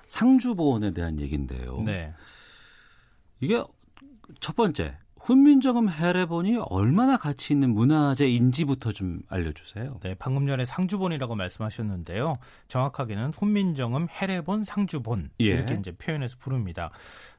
[0.07, 1.83] 상주보원에 대한 얘기인데요.
[1.85, 2.15] 네.
[3.41, 3.63] 이게
[4.41, 4.97] 첫 번째
[5.29, 10.01] 훈민저금 해례본이 얼마나 가치 있는 문화재인지부터 좀 알려주세요.
[10.03, 12.39] 네, 방금 전에 상주본이라고 말씀하셨는데요.
[12.69, 15.45] 정확하게는 훈민정음 해례본 상주본 예.
[15.45, 16.91] 이렇게 이제 표현해서 부릅니다.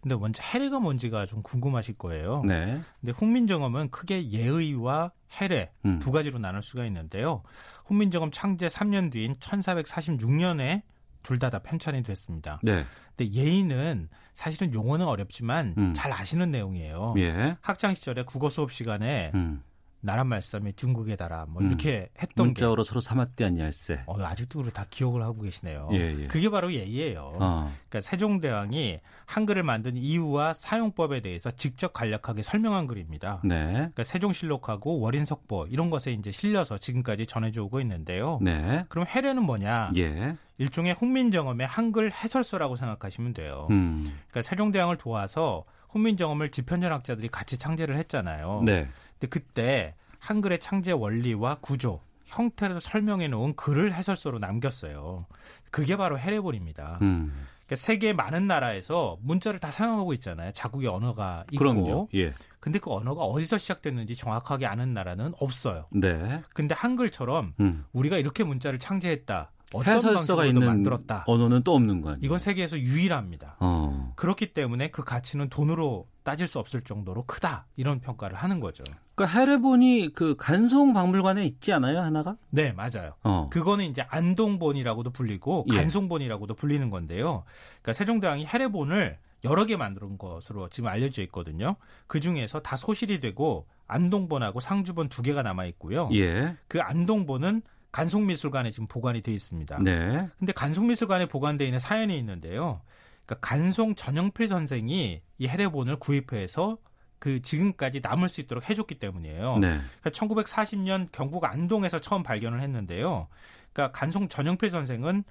[0.02, 2.44] 근데 먼저 해례가 뭔지가 좀 궁금하실 거예요.
[2.46, 2.80] 네.
[3.02, 5.12] 근데 훈민정음은 크게 예의와
[5.42, 5.98] 해례 음.
[5.98, 7.42] 두 가지로 나눌 수가 있는데요.
[7.86, 10.84] 훈민정음 창제 3년 뒤인 1446년에
[11.24, 12.60] 둘 다 다 편찬이 됐습니다.
[12.62, 12.86] 네.
[13.16, 14.10] 근데 예의는
[14.40, 15.94] 사실은 용어는 어렵지만 음.
[15.94, 17.14] 잘 아시는 내용이에요.
[17.18, 17.58] 예.
[17.60, 19.62] 학창 시절에 국어 수업 시간에 음.
[20.02, 21.68] 나란 말씀에 둥국에 달아 뭐 음.
[21.68, 24.04] 이렇게 했던 게 문자로 서로 삼았대 아니할세.
[24.06, 25.90] 어, 아직도 다 기억을 하고 계시네요.
[25.92, 26.28] 예, 예.
[26.28, 27.38] 그게 바로 예의예요.
[27.40, 27.74] 어.
[27.90, 33.42] 그러니까 세종대왕이 한글을 만든 이유와 사용법에 대해서 직접 간략하게 설명한 글입니다.
[33.44, 33.72] 네.
[33.74, 38.40] 그러니까 세종실록하고 월인석보 이런 것에 이제 실려서 지금까지 전해져 오고 있는데요.
[38.42, 38.86] 네.
[38.88, 39.92] 그럼 해례는 뭐냐?
[39.98, 40.36] 예.
[40.58, 43.68] 일종의 훈민정음의 한글 해설서라고 생각하시면 돼요.
[43.72, 44.04] 음.
[44.30, 48.62] 그러니까 세종대왕을 도와서 훈민정음을 집현전학자들이 같이 창제를 했잖아요.
[48.66, 48.88] 네.
[49.20, 55.26] 근데 그때 한글의 창제 원리와 구조, 형태를 설명해 놓은 글을 해설서로 남겼어요.
[55.72, 57.00] 그게 바로 해례본입니다.
[57.02, 57.48] 음.
[57.66, 60.52] 그러니까 세계 많은 나라에서 문자를 다 사용하고 있잖아요.
[60.54, 61.60] 자국의 언어가 있고.
[61.60, 62.08] 그럼요.
[62.16, 62.34] 예.
[62.60, 65.86] 근데 그 언어가 어디서 시작됐는지 정확하게 아는 나라는 없어요.
[65.92, 66.42] 네.
[66.54, 67.86] 근데 한글처럼 음.
[67.94, 69.52] 우리가 이렇게 문자를 창제했다.
[69.74, 71.24] 어떤 해설서가 있는 만들었다.
[71.28, 72.26] 언어는 또 없는 거 아니에요?
[72.26, 73.58] 이건 세계에서 유일합니다.
[73.60, 74.14] 어.
[74.16, 77.68] 그렇기 때문에 그 가치는 돈으로 따질 수 없을 정도로 크다.
[77.76, 78.84] 이런 평가를 하는 거죠.
[79.16, 82.38] 그러니까 해례본이 그 간송 박물관에 있지 않아요, 하나가?
[82.50, 83.16] 네, 맞아요.
[83.24, 83.50] 어.
[83.52, 85.76] 그거는 이제 안동본이라고도 불리고 예.
[85.76, 87.44] 간송본이라고도 불리는 건데요.
[87.82, 91.76] 그러니까 세종대왕이 해례본을 여러 개 만든 것으로 지금 알려져 있거든요.
[92.08, 96.10] 그 중에서 다 소실이 되고 안동본하고 상주본 두 개가 남아 있고요.
[96.14, 96.56] 예.
[96.68, 97.62] 그 안동본은
[97.92, 99.80] 간송미술관에 지금 보관이 돼 있습니다.
[99.84, 100.28] 네.
[100.38, 102.82] 근데 간송미술관에 보관돼 있는 사연이 있는데요.
[103.26, 106.78] 그러니까 간송 전영필 선생이 이 해례본을 구입해서
[107.20, 109.58] 그 지금까지 남을 수 있도록 해줬기 때문이에요.
[109.58, 109.80] 네.
[110.02, 113.28] 그러니까 1940년 경북 안동에서 처음 발견을 했는데요.
[113.74, 115.24] 그러니까 간송 전영필 선생은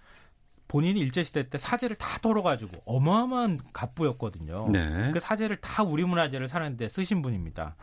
[0.69, 4.69] 본인이 일제시대 때 사제를 다 덜어가지고 어마어마한 갑부였거든요.
[4.71, 5.11] 네.
[5.13, 7.75] 그 사제를 다 우리 문화재를 사는데 쓰신 분입니다.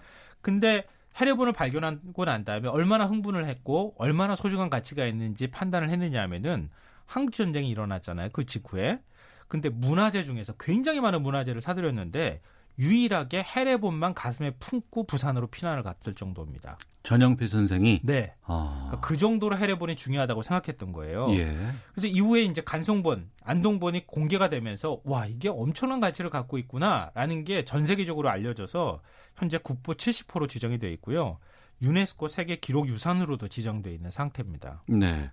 [0.41, 0.85] 근데
[1.15, 6.69] 해례본을 발견하고 난 다음에 얼마나 흥분을 했고 얼마나 소중한 가치가 있는지 판단을 했느냐 하면은
[7.05, 8.29] 한국 전쟁이 일어났잖아요.
[8.33, 8.99] 그 직후에.
[9.47, 12.41] 근데 문화재 중에서 굉장히 많은 문화재를 사들였는데
[12.79, 16.77] 유일하게 해례본만 가슴에 품고 부산으로 피난을 갔을 정도입니다.
[17.03, 18.33] 전영필 선생이 네.
[18.43, 18.85] 아.
[18.87, 21.29] 그러니까 그 정도로 해례본이 중요하다고 생각했던 거예요.
[21.37, 21.55] 예.
[21.93, 27.85] 그래서 이후에 이제 간송본, 안동본이 공개가 되면서 와 이게 엄청난 가치를 갖고 있구나라는 게 전
[27.85, 29.01] 세계적으로 알려져서
[29.35, 31.39] 현재 국보 70호로 지정이 되어 있고요.
[31.81, 34.83] 유네스코 세계 기록 유산으로도 지정되어 있는 상태입니다.
[34.87, 35.29] 네.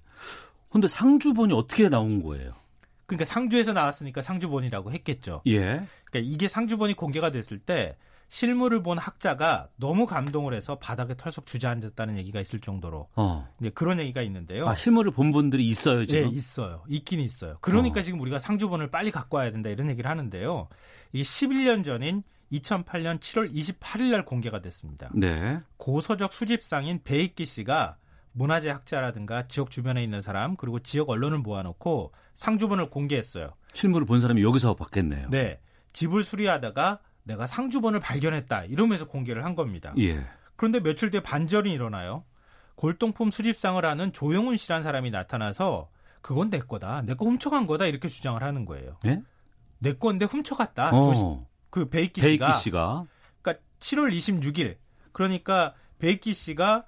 [0.71, 2.53] 근데 상주본이 어떻게 나온 거예요?
[3.17, 5.43] 그러니까 상주에서 나왔으니까 상주본이라고 했겠죠.
[5.47, 5.87] 예.
[6.05, 7.97] 그러니까 이게 상주본이 공개가 됐을 때
[8.29, 13.47] 실물을 본 학자가 너무 감동을 해서 바닥에 털썩 주저앉았다는 얘기가 있을 정도로 어.
[13.61, 14.67] 이제 그런 얘기가 있는데요.
[14.67, 16.25] 아, 실물을 본 분들이 있어요, 지금?
[16.25, 16.83] 예, 있어요.
[16.89, 17.59] 있긴 있어요.
[17.61, 18.03] 그러니까 어.
[18.03, 20.69] 지금 우리가 상주본을 빨리 갖고 와야 된다 이런 얘기를 하는데요.
[21.13, 25.11] 이게 11년 전인 2008년 7월 28일 날 공개가 됐습니다.
[25.15, 25.61] 네.
[25.77, 27.99] 고서적 수집상인 배익기 씨가
[28.33, 33.53] 문화재 학자라든가 지역 주변에 있는 사람 그리고 지역 언론을 모아놓고 상주본을 공개했어요.
[33.75, 35.29] 실물을 본 사람이 여기서 봤겠네요.
[35.31, 35.61] 네.
[35.93, 39.95] 집을 수리하다가 내가 상주본을 발견했다 이러면서 공개를 한 겁니다.
[39.99, 40.25] 예.
[40.57, 42.25] 그런데 며칠 뒤에 반전이 일어나요.
[42.75, 45.89] 골동품 수집상을 하는 조용훈 씨라는 사람이 나타나서
[46.21, 47.03] 그건 내 거다.
[47.03, 47.87] 내 거 훔쳐간 거다.
[47.87, 48.97] 이렇게 주장을 하는 거예요.
[49.07, 49.23] 예?
[49.79, 50.91] 내 건데 훔쳐갔다.
[50.91, 51.15] 어.
[51.15, 52.53] 조- 그 배익기 배익기 씨가.
[52.55, 53.07] 씨가.
[53.43, 54.77] 그러니까 7월 26일.
[55.13, 56.85] 그러니까 배익기 씨가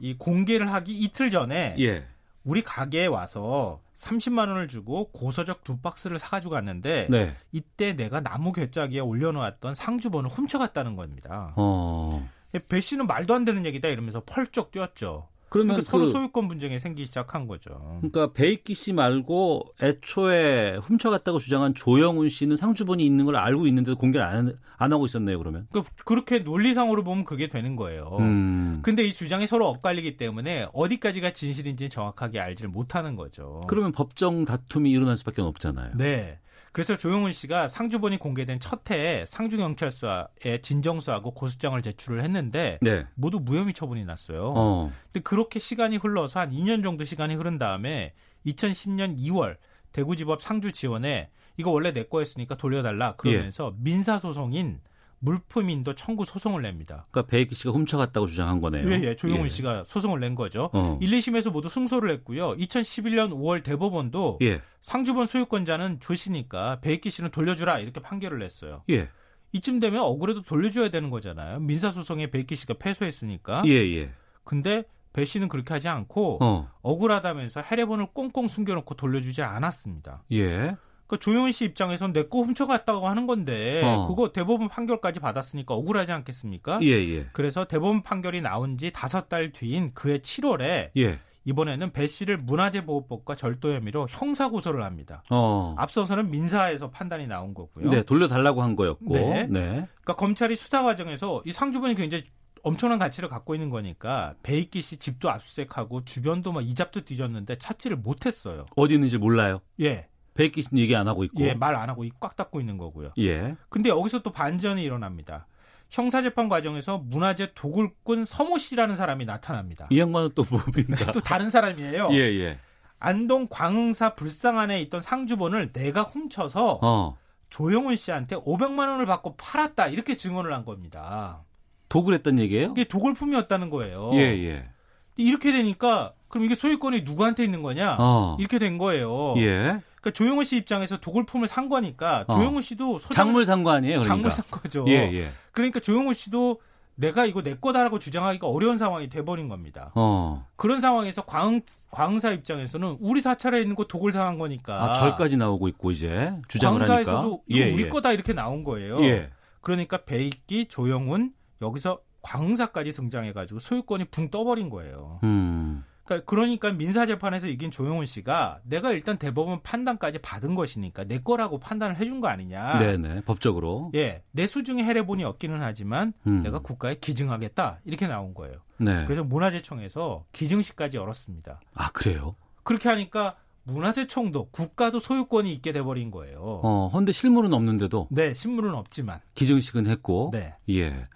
[0.00, 2.06] 이 공개를 하기 이틀 전에 예.
[2.46, 7.34] 우리 가게에 와서 30만 원을 주고 고서적 두 박스를 사가지고 갔는데 네.
[7.50, 11.52] 이때 내가 나무 괴짜기에 올려놓았던 상주본을 훔쳐갔다는 겁니다.
[11.56, 12.26] 어.
[12.68, 15.28] 배 씨는 말도 안 되는 얘기다 이러면서 펄쩍 뛰었죠.
[15.48, 17.98] 그러면 그러니까 서로 그- 소유권 분쟁이 생기기 시작한 거죠.
[18.00, 24.26] 그러니까 베이키 씨 말고 애초에 훔쳐갔다고 주장한 조영훈 씨는 상주본이 있는 걸 알고 있는데도 공개를
[24.26, 25.38] 안, 안 하고 있었네요.
[25.38, 25.66] 그러면.
[25.72, 28.16] 그 그렇게 논리상으로 보면 그게 되는 거예요.
[28.20, 28.80] 음.
[28.82, 33.62] 근데 이 주장이 서로 엇갈리기 때문에 어디까지가 진실인지 정확하게 알지를 못하는 거죠.
[33.68, 35.92] 그러면 법정 다툼이 일어날 수밖에 없잖아요.
[35.96, 36.38] 네.
[36.76, 43.06] 그래서 조용훈 씨가 상주본이 공개된 첫 해에 상주경찰서에 진정서하고 고소장을 제출을 했는데 네.
[43.14, 44.52] 모두 무혐의 처분이 났어요.
[44.54, 44.92] 어.
[45.04, 48.12] 근데 그렇게 시간이 흘러서 한 2년 정도 시간이 흐른 다음에
[48.44, 49.56] 2010년 2월
[49.92, 53.82] 대구지법 상주지원에 이거 원래 내 거였으니까 돌려달라 그러면서 예.
[53.82, 54.80] 민사소송인
[55.18, 57.06] 물품인도 청구 소송을 냅니다.
[57.10, 58.90] 그러니까 베이키 씨가 훔쳐갔다고 주장한 거네요.
[58.90, 59.48] 예, 예, 조용훈 예.
[59.48, 60.70] 씨가 소송을 낸 거죠.
[60.72, 60.98] 어.
[61.00, 62.56] 1, 2심에서 모두 승소를 했고요.
[62.56, 64.60] 2011년 5월 대법원도 예.
[64.82, 68.82] 상주본 소유권자는 조 씨니까 배익기 씨는 돌려주라 이렇게 판결을 냈어요.
[68.90, 69.08] 예.
[69.52, 71.60] 이쯤 되면 억울해도 돌려줘야 되는 거잖아요.
[71.60, 73.62] 민사소송에 배익기 씨가 패소했으니까.
[73.66, 74.10] 예, 예.
[74.44, 76.70] 근데 배 씨는 그렇게 하지 않고 어.
[76.82, 80.24] 억울하다면서 해례본을 꽁꽁 숨겨놓고 돌려주지 않았습니다.
[80.32, 80.76] 예.
[81.06, 84.06] 그러니까 조용훈 씨 입장에선 내 거 훔쳐갔다고 하는 건데 어.
[84.08, 86.80] 그거 대법원 판결까지 받았으니까 억울하지 않겠습니까?
[86.82, 87.26] 예, 예.
[87.32, 91.18] 그래서 대법원 판결이 나온 지 다섯 달 뒤인 그해 7월에 예.
[91.44, 95.22] 이번에는 배 씨를 문화재보호법과 절도 혐의로 형사 고소를 합니다.
[95.30, 95.76] 어.
[95.78, 97.88] 앞서서는 민사에서 판단이 나온 거고요.
[97.90, 99.14] 네, 돌려달라고 한 거였고.
[99.14, 99.46] 네.
[99.48, 99.68] 네.
[99.70, 102.24] 그러니까 검찰이 수사 과정에서 이 상주본이 굉장히
[102.64, 108.66] 엄청난 가치를 갖고 있는 거니까 베이키 씨 집도 압수수색하고 주변도 막 이잡도 뒤졌는데 찾지를 못했어요.
[108.74, 109.60] 어디 있는지 몰라요.
[109.80, 111.42] 예, 씨는 얘기 안 하고 있고.
[111.42, 113.10] 예, 말 안 하고 입꽉 닫고 있는 거고요.
[113.18, 113.56] 예.
[113.68, 115.46] 근데 여기서 또 반전이 일어납니다.
[115.90, 119.86] 형사재판 과정에서 문화재 도굴꾼 서모 씨라는 사람이 나타납니다.
[119.90, 120.96] 이 양반은 또 뭡니까?
[121.12, 122.08] 또 다른 사람이에요.
[122.12, 122.58] 예, 예.
[122.98, 127.16] 안동 광흥사 불상안에 있던 상주본을 내가 훔쳐서 어.
[127.50, 131.42] 조영훈 씨한테 500만 원을 받고 팔았다 이렇게 증언을 한 겁니다.
[131.88, 132.72] 도굴했단 얘기예요?
[132.72, 134.10] 이게 도굴품이었다는 거예요.
[134.14, 134.68] 예, 예.
[135.16, 137.96] 이렇게 되니까 그럼 이게 소유권이 누구한테 있는 거냐?
[138.00, 138.36] 어.
[138.40, 139.34] 이렇게 된 거예요.
[139.38, 139.80] 예.
[140.06, 142.34] 그러니까 조영훈 씨 입장에서 도굴품을 산 거니까 어.
[142.36, 144.14] 조영훈 씨도 소장- 작물 산 거 아니에요, 그러니까.
[144.14, 144.84] 작물 산 거죠.
[144.88, 145.30] 예, 예.
[145.52, 146.60] 그러니까 조영훈 씨도
[146.94, 149.90] 내가 이거 내 거다라고 주장하기가 어려운 상황이 돼버린 겁니다.
[149.96, 150.46] 어.
[150.56, 154.82] 그런 상황에서 광흥, 광흥사 입장에서는 우리 사찰에 있는 거 도굴 당한 거니까.
[154.82, 156.94] 아, 절까지 나오고 있고 이제 주장을 하니까.
[156.94, 157.88] 광흥사에서도 이거 예, 우리 예.
[157.88, 159.02] 거다 이렇게 나온 거예요.
[159.04, 159.28] 예.
[159.60, 165.18] 그러니까 베이키, 조영훈 여기서 광흥사까지 등장해가지고 소유권이 붕 떠버린 거예요.
[165.24, 165.84] 음.
[166.06, 171.96] 그러니까, 그러니까 민사재판에서 이긴 조영훈 씨가 내가 일단 대법원 판단까지 받은 것이니까 내 거라고 판단을
[171.96, 172.78] 해준 거 아니냐.
[172.78, 173.20] 네, 네.
[173.22, 173.90] 법적으로.
[173.94, 176.42] 예, 내 수중에 해례본이 없기는 하지만 음.
[176.42, 178.56] 내가 국가에 기증하겠다 이렇게 나온 거예요.
[178.78, 179.04] 네.
[179.04, 181.60] 그래서 문화재청에서 기증식까지 열었습니다.
[181.74, 182.32] 아, 그래요?
[182.62, 186.38] 그렇게 하니까 문화재청도 국가도 소유권이 있게 돼버린 거예요.
[186.62, 189.20] 어, 헌데 실물은 없는데도 네, 신물은 없지만.
[189.34, 190.30] 기증식은 했고.
[190.32, 190.54] 네.
[190.70, 191.08] 예.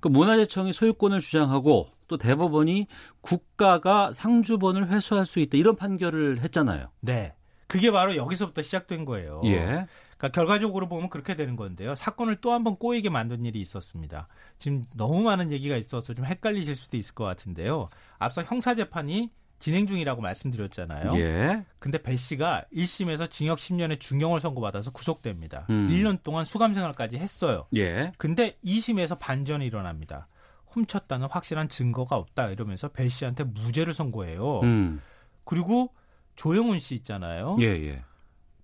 [0.00, 2.86] 그 문화재청이 소유권을 주장하고 또 대법원이
[3.20, 6.88] 국가가 상주본을 회수할 수 있다 이런 판결을 했잖아요.
[7.00, 7.34] 네.
[7.66, 9.40] 그게 바로 여기서부터 시작된 거예요.
[9.44, 9.86] 예.
[10.16, 11.94] 그러니까 결과적으로 보면 그렇게 되는 건데요.
[11.94, 14.28] 사건을 또 한 번 꼬이게 만든 일이 있었습니다.
[14.56, 17.88] 지금 너무 많은 얘기가 있어서 좀 헷갈리실 수도 있을 것 같은데요.
[18.18, 21.18] 앞서 형사 재판이 진행 중이라고 말씀드렸잖아요.
[21.18, 21.64] 예.
[21.78, 25.66] 근데 배 씨가 1심에서 징역 10년의 중형을 선고받아서 구속됩니다.
[25.70, 25.88] 음.
[25.90, 27.66] 1년 동안 수감 생활까지 했어요.
[27.74, 28.12] 예.
[28.18, 30.28] 근데 2심에서 반전이 일어납니다.
[30.76, 34.60] 훔쳤다는 확실한 증거가 없다 이러면서 배 씨한테 무죄를 선고해요.
[34.60, 35.00] 음.
[35.44, 35.92] 그리고
[36.36, 37.56] 조영훈 씨 있잖아요.
[37.60, 38.04] 예, 예.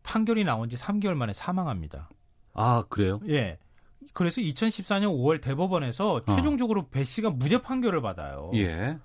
[0.03, 2.11] 판결이 나온 지 3개월 만에 사망합니다.
[2.53, 3.21] 아, 그래요?
[3.29, 3.59] 예.
[4.13, 6.25] 그래서 2014년 5월 대법원에서 어.
[6.27, 8.51] 최종적으로 배 씨가 무죄 판결을 받아요.
[8.55, 8.99] 예.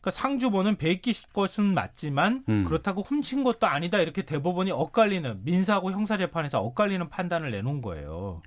[0.00, 2.64] 그러니까 상주본은 베이키 것은 맞지만 음.
[2.64, 8.42] 그렇다고 훔친 것도 아니다 이렇게 대법원이 엇갈리는 민사하고 형사 재판에서 엇갈리는 판단을 내놓은 거예요.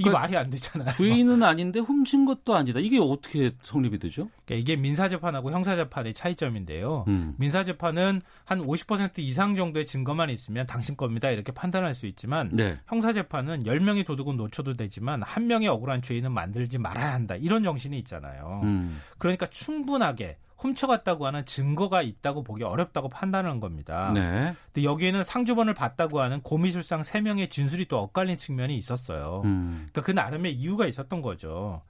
[0.00, 0.88] 이게 그러니까 말이 안 되잖아요.
[0.90, 2.80] 주인은 아닌데 훔친 것도 아니다.
[2.80, 4.30] 이게 어떻게 성립이 되죠?
[4.46, 7.04] 그러니까 이게 민사재판하고 형사재판의 차이점인데요.
[7.08, 7.34] 음.
[7.38, 12.78] 민사재판은 한 50% 이상 정도의 증거만 있으면 당신 겁니다 이렇게 판단할 수 있지만 네.
[12.86, 18.60] 형사재판은 10명의 도둑은 놓쳐도 되지만 한 명의 억울한 죄인은 만들지 말아야 한다 이런 정신이 있잖아요.
[18.64, 19.02] 음.
[19.18, 24.12] 그러니까 충분하게 훔쳐갔다고 하는 증거가 있다고 보기 어렵다고 판단한 겁니다.
[24.14, 24.54] 네.
[24.72, 29.42] 근데 여기에는 상주본을 봤다고 하는 고미술상 3명의 진술이 또 엇갈린 측면이 있었어요.
[29.44, 29.88] 음.
[29.92, 31.82] 그러니까 그 나름의 이유가 있었던 거죠.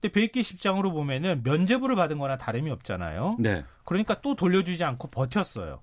[0.00, 3.36] 근데 베이키 십장으로 보면은 면죄부를 받은 거나 다름이 없잖아요.
[3.38, 3.64] 네.
[3.84, 5.80] 그러니까 또 돌려주지 않고 버텼어요.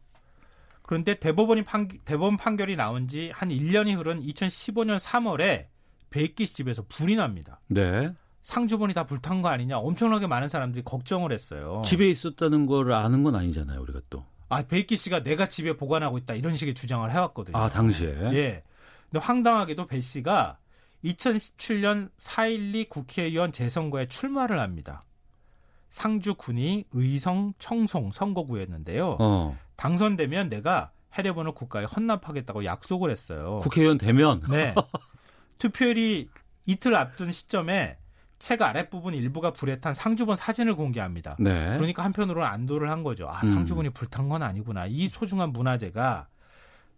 [0.81, 5.67] 그런데 대법원이 판, 대법원 판결이 나온 지 한 1년이 흐른 2015년 3월에
[6.09, 7.59] 배익기 씨 집에서 불이 납니다.
[7.67, 8.11] 네.
[8.49, 11.83] 상주본이 다 불탄 거 아니냐 엄청나게 많은 사람들이 걱정을 했어요.
[11.85, 14.25] 집에 있었다는 걸 아는 건 아니잖아요, 우리가 또.
[14.49, 17.55] 아 배익기 씨가 내가 집에 보관하고 있다 이런 식의 주장을 해왔거든요.
[17.55, 18.09] 아, 당시에.
[18.33, 18.63] 예.
[19.11, 20.57] 근데 황당하게도 배 씨가
[21.03, 25.05] 2017년 4.12 국회의원 재선거에 출마를 합니다.
[25.89, 29.17] 상주 군위 의성 청송 선거구였는데요.
[29.19, 29.57] 어.
[29.75, 33.59] 당선되면 내가 해례본을 국가에 헌납하겠다고 약속을 했어요.
[33.61, 34.73] 국회의원 되면 네.
[35.59, 36.29] 투표일이
[36.65, 37.98] 이틀 앞둔 시점에
[38.39, 41.35] 책 아랫부분 일부가 불에 탄 상주본 사진을 공개합니다.
[41.39, 41.75] 네.
[41.75, 43.27] 그러니까 한편으로는 안도를 한 거죠.
[43.27, 43.53] 아, 음.
[43.53, 44.85] 상주본이 불탄 건 아니구나.
[44.87, 46.27] 이 소중한 문화재가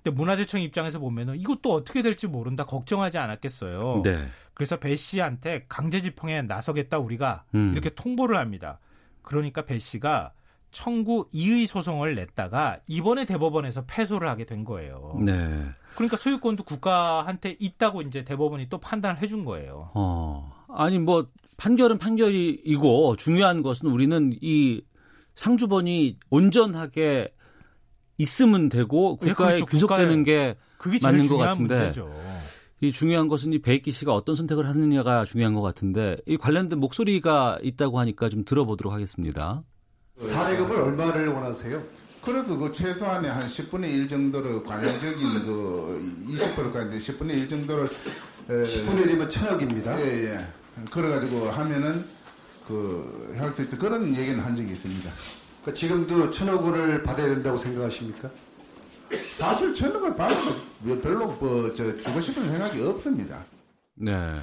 [0.04, 4.02] 근데 문화재청 입장에서 보면은 이것도 어떻게 될지 모른다 걱정하지 않았겠어요.
[4.04, 4.28] 네.
[4.54, 7.72] 그래서 배 씨한테 강제 집행에 나서겠다 우리가 음.
[7.74, 8.80] 이렇게 통보를 합니다.
[9.22, 10.34] 그러니까 배 씨가
[10.72, 15.16] 청구 이의 소송을 냈다가 이번에 대법원에서 패소를 하게 된 거예요.
[15.24, 15.66] 네.
[15.96, 19.92] 그러니까 소유권도 국가한테 있다고 이제 대법원이 또 판단을 해준 거예요.
[19.94, 20.61] 어.
[20.76, 24.82] 아니 뭐 판결은 판결이고 중요한 것은 우리는 이
[25.36, 27.34] 상주본이 온전하게
[28.18, 29.66] 있으면 되고 네, 국가에 그렇죠.
[29.66, 30.24] 귀속되는.
[30.24, 32.14] 게 그게 제일 맞는 것 같은데 문제죠.
[32.82, 37.60] 이 중요한 것은 이 베이키 씨가 어떤 선택을 하느냐가 중요한 것 같은데 이 관련된 목소리가
[37.62, 39.64] 있다고 하니까 좀 들어보도록 하겠습니다.
[40.20, 41.82] 사례금을 얼마를 원하세요?
[42.24, 47.88] 그래서 그 최소한의 한 10분의 1 정도를 관행적인 그 20%까지 10분의 1 정도를
[48.48, 50.00] 10분의 1이면 천억입니다.
[50.02, 50.40] 예, 예.
[50.92, 52.06] 그래가지고 하면은
[52.68, 55.10] 그 할 수 있다 그런 얘기는 한 적이 있습니다.
[55.62, 58.30] 그러니까 지금도 천억을 받아야 된다고 생각하십니까?
[59.38, 60.52] 사실 천억을 받아서
[61.02, 63.40] 별로 뭐저 주고 싶은 생각이 없습니다.
[63.96, 64.42] 네.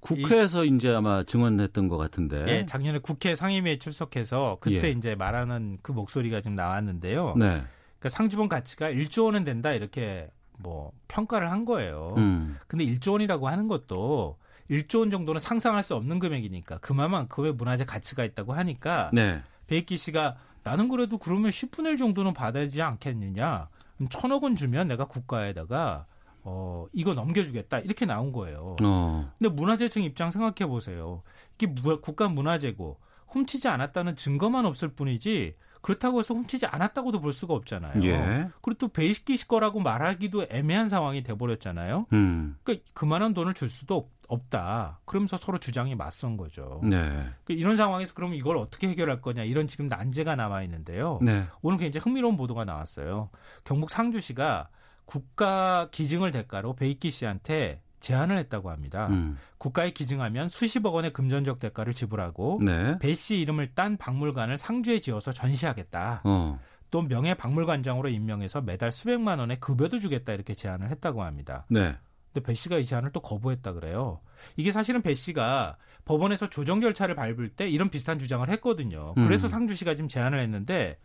[0.00, 2.44] 국회에서 이제 아마 증언했던 것 같은데.
[2.48, 4.90] 예, 작년에 국회 상임위에 출석해서 그때 예.
[4.90, 7.34] 이제 말하는 그 목소리가 좀 나왔는데요.
[7.38, 7.62] 네.
[7.98, 12.14] 그러니까 상주본 가치가 1조 원은 된다 이렇게 뭐 평가를 한 거예요.
[12.18, 12.58] 음.
[12.66, 14.36] 근데 1조 원이라고 하는 것도
[14.70, 19.42] 1조 원 정도는 상상할 수 없는 금액이니까 그만큼의 문화재 가치가 있다고 하니까 네.
[19.66, 23.68] 배익기 씨가 나는 그래도 그러면 10분의 1 정도는 받아야지 않겠느냐.
[24.10, 26.06] 천억 원 주면 내가 국가에다가
[26.42, 28.76] 어 이거 넘겨주겠다 이렇게 나온 거예요.
[28.82, 29.30] 어.
[29.38, 31.22] 근데 문화재청 입장 생각해 보세요.
[31.56, 32.98] 이게 무- 국가 문화재고
[33.28, 35.54] 훔치지 않았다는 증거만 없을 뿐이지
[35.84, 38.02] 그렇다고 해서 훔치지 않았다고도 볼 수가 없잖아요.
[38.04, 38.48] 예.
[38.62, 42.06] 그리고 또 배익기 씨 거라고 말하기도 애매한 상황이 돼버렸잖아요.
[42.14, 42.56] 음.
[42.62, 45.00] 그러니까 그만한 돈을 줄 수도 없- 없다.
[45.04, 46.80] 그러면서 서로 주장이 맞선 거죠.
[46.82, 46.96] 네.
[46.98, 51.18] 그러니까 이런 상황에서 그럼 이걸 어떻게 해결할 거냐 이런 지금 난제가 남아 있는데요.
[51.20, 51.44] 네.
[51.60, 53.28] 오늘 굉장히 흥미로운 보도가 나왔어요.
[53.64, 54.70] 경북 상주시가
[55.04, 59.08] 국가 기증을 대가로 배익기 씨한테 제안을 했다고 합니다.
[59.08, 59.38] 음.
[59.56, 62.98] 국가에 기증하면 수십억 원의 금전적 대가를 지불하고 네.
[62.98, 66.20] 배씨 이름을 딴 박물관을 상주에 지어서 전시하겠다.
[66.24, 66.60] 어.
[66.90, 71.64] 또 명예 박물관장으로 임명해서 매달 수백만 원의 급여도 주겠다 이렇게 제안을 했다고 합니다.
[71.70, 71.96] 네.
[72.32, 74.20] 근데 배 씨가 이 제안을 또 거부했다 그래요.
[74.56, 79.14] 이게 사실은 배 씨가 법원에서 조정 절차를 밟을 때 이런 비슷한 주장을 했거든요.
[79.14, 79.48] 그래서 음.
[79.48, 80.98] 상주시가 지금 제안을 했는데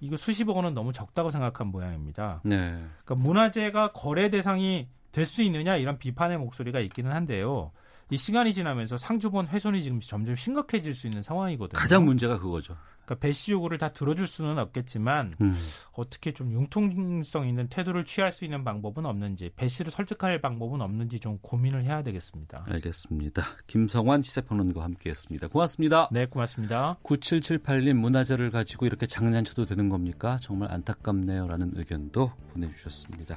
[0.00, 2.42] 이거 수십억 원은 너무 적다고 생각한 모양입니다.
[2.44, 2.84] 네.
[3.04, 7.70] 그러니까 문화재가 거래 대상이 될 수 있느냐 이런 비판의 목소리가 있기는 한데요.
[8.10, 11.78] 이 시간이 지나면서 상주본 훼손이 지금 점점 심각해질 수 있는 상황이거든요.
[11.78, 12.76] 가장 문제가 그거죠.
[13.04, 15.58] 그러니까 배씨 요구를 다 들어줄 수는 없겠지만 음.
[15.92, 21.18] 어떻게 좀 융통성 있는 태도를 취할 수 있는 방법은 없는지 배 씨를 설득할 방법은 없는지
[21.18, 22.66] 좀 고민을 해야 되겠습니다.
[22.68, 23.42] 알겠습니다.
[23.66, 25.48] 김성환 시사평론가와 함께했습니다.
[25.48, 26.08] 고맙습니다.
[26.12, 26.98] 네, 고맙습니다.
[27.02, 30.38] 9778님 문화재를 가지고 이렇게 장난쳐도 되는 겁니까?
[30.40, 33.36] 정말 안타깝네요라는 의견도 보내주셨습니다.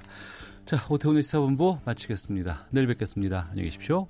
[0.65, 2.65] 자, 오태훈의 시사본부 마치겠습니다.
[2.71, 3.49] 내일 뵙겠습니다.
[3.51, 4.07] 안녕히 계십시오.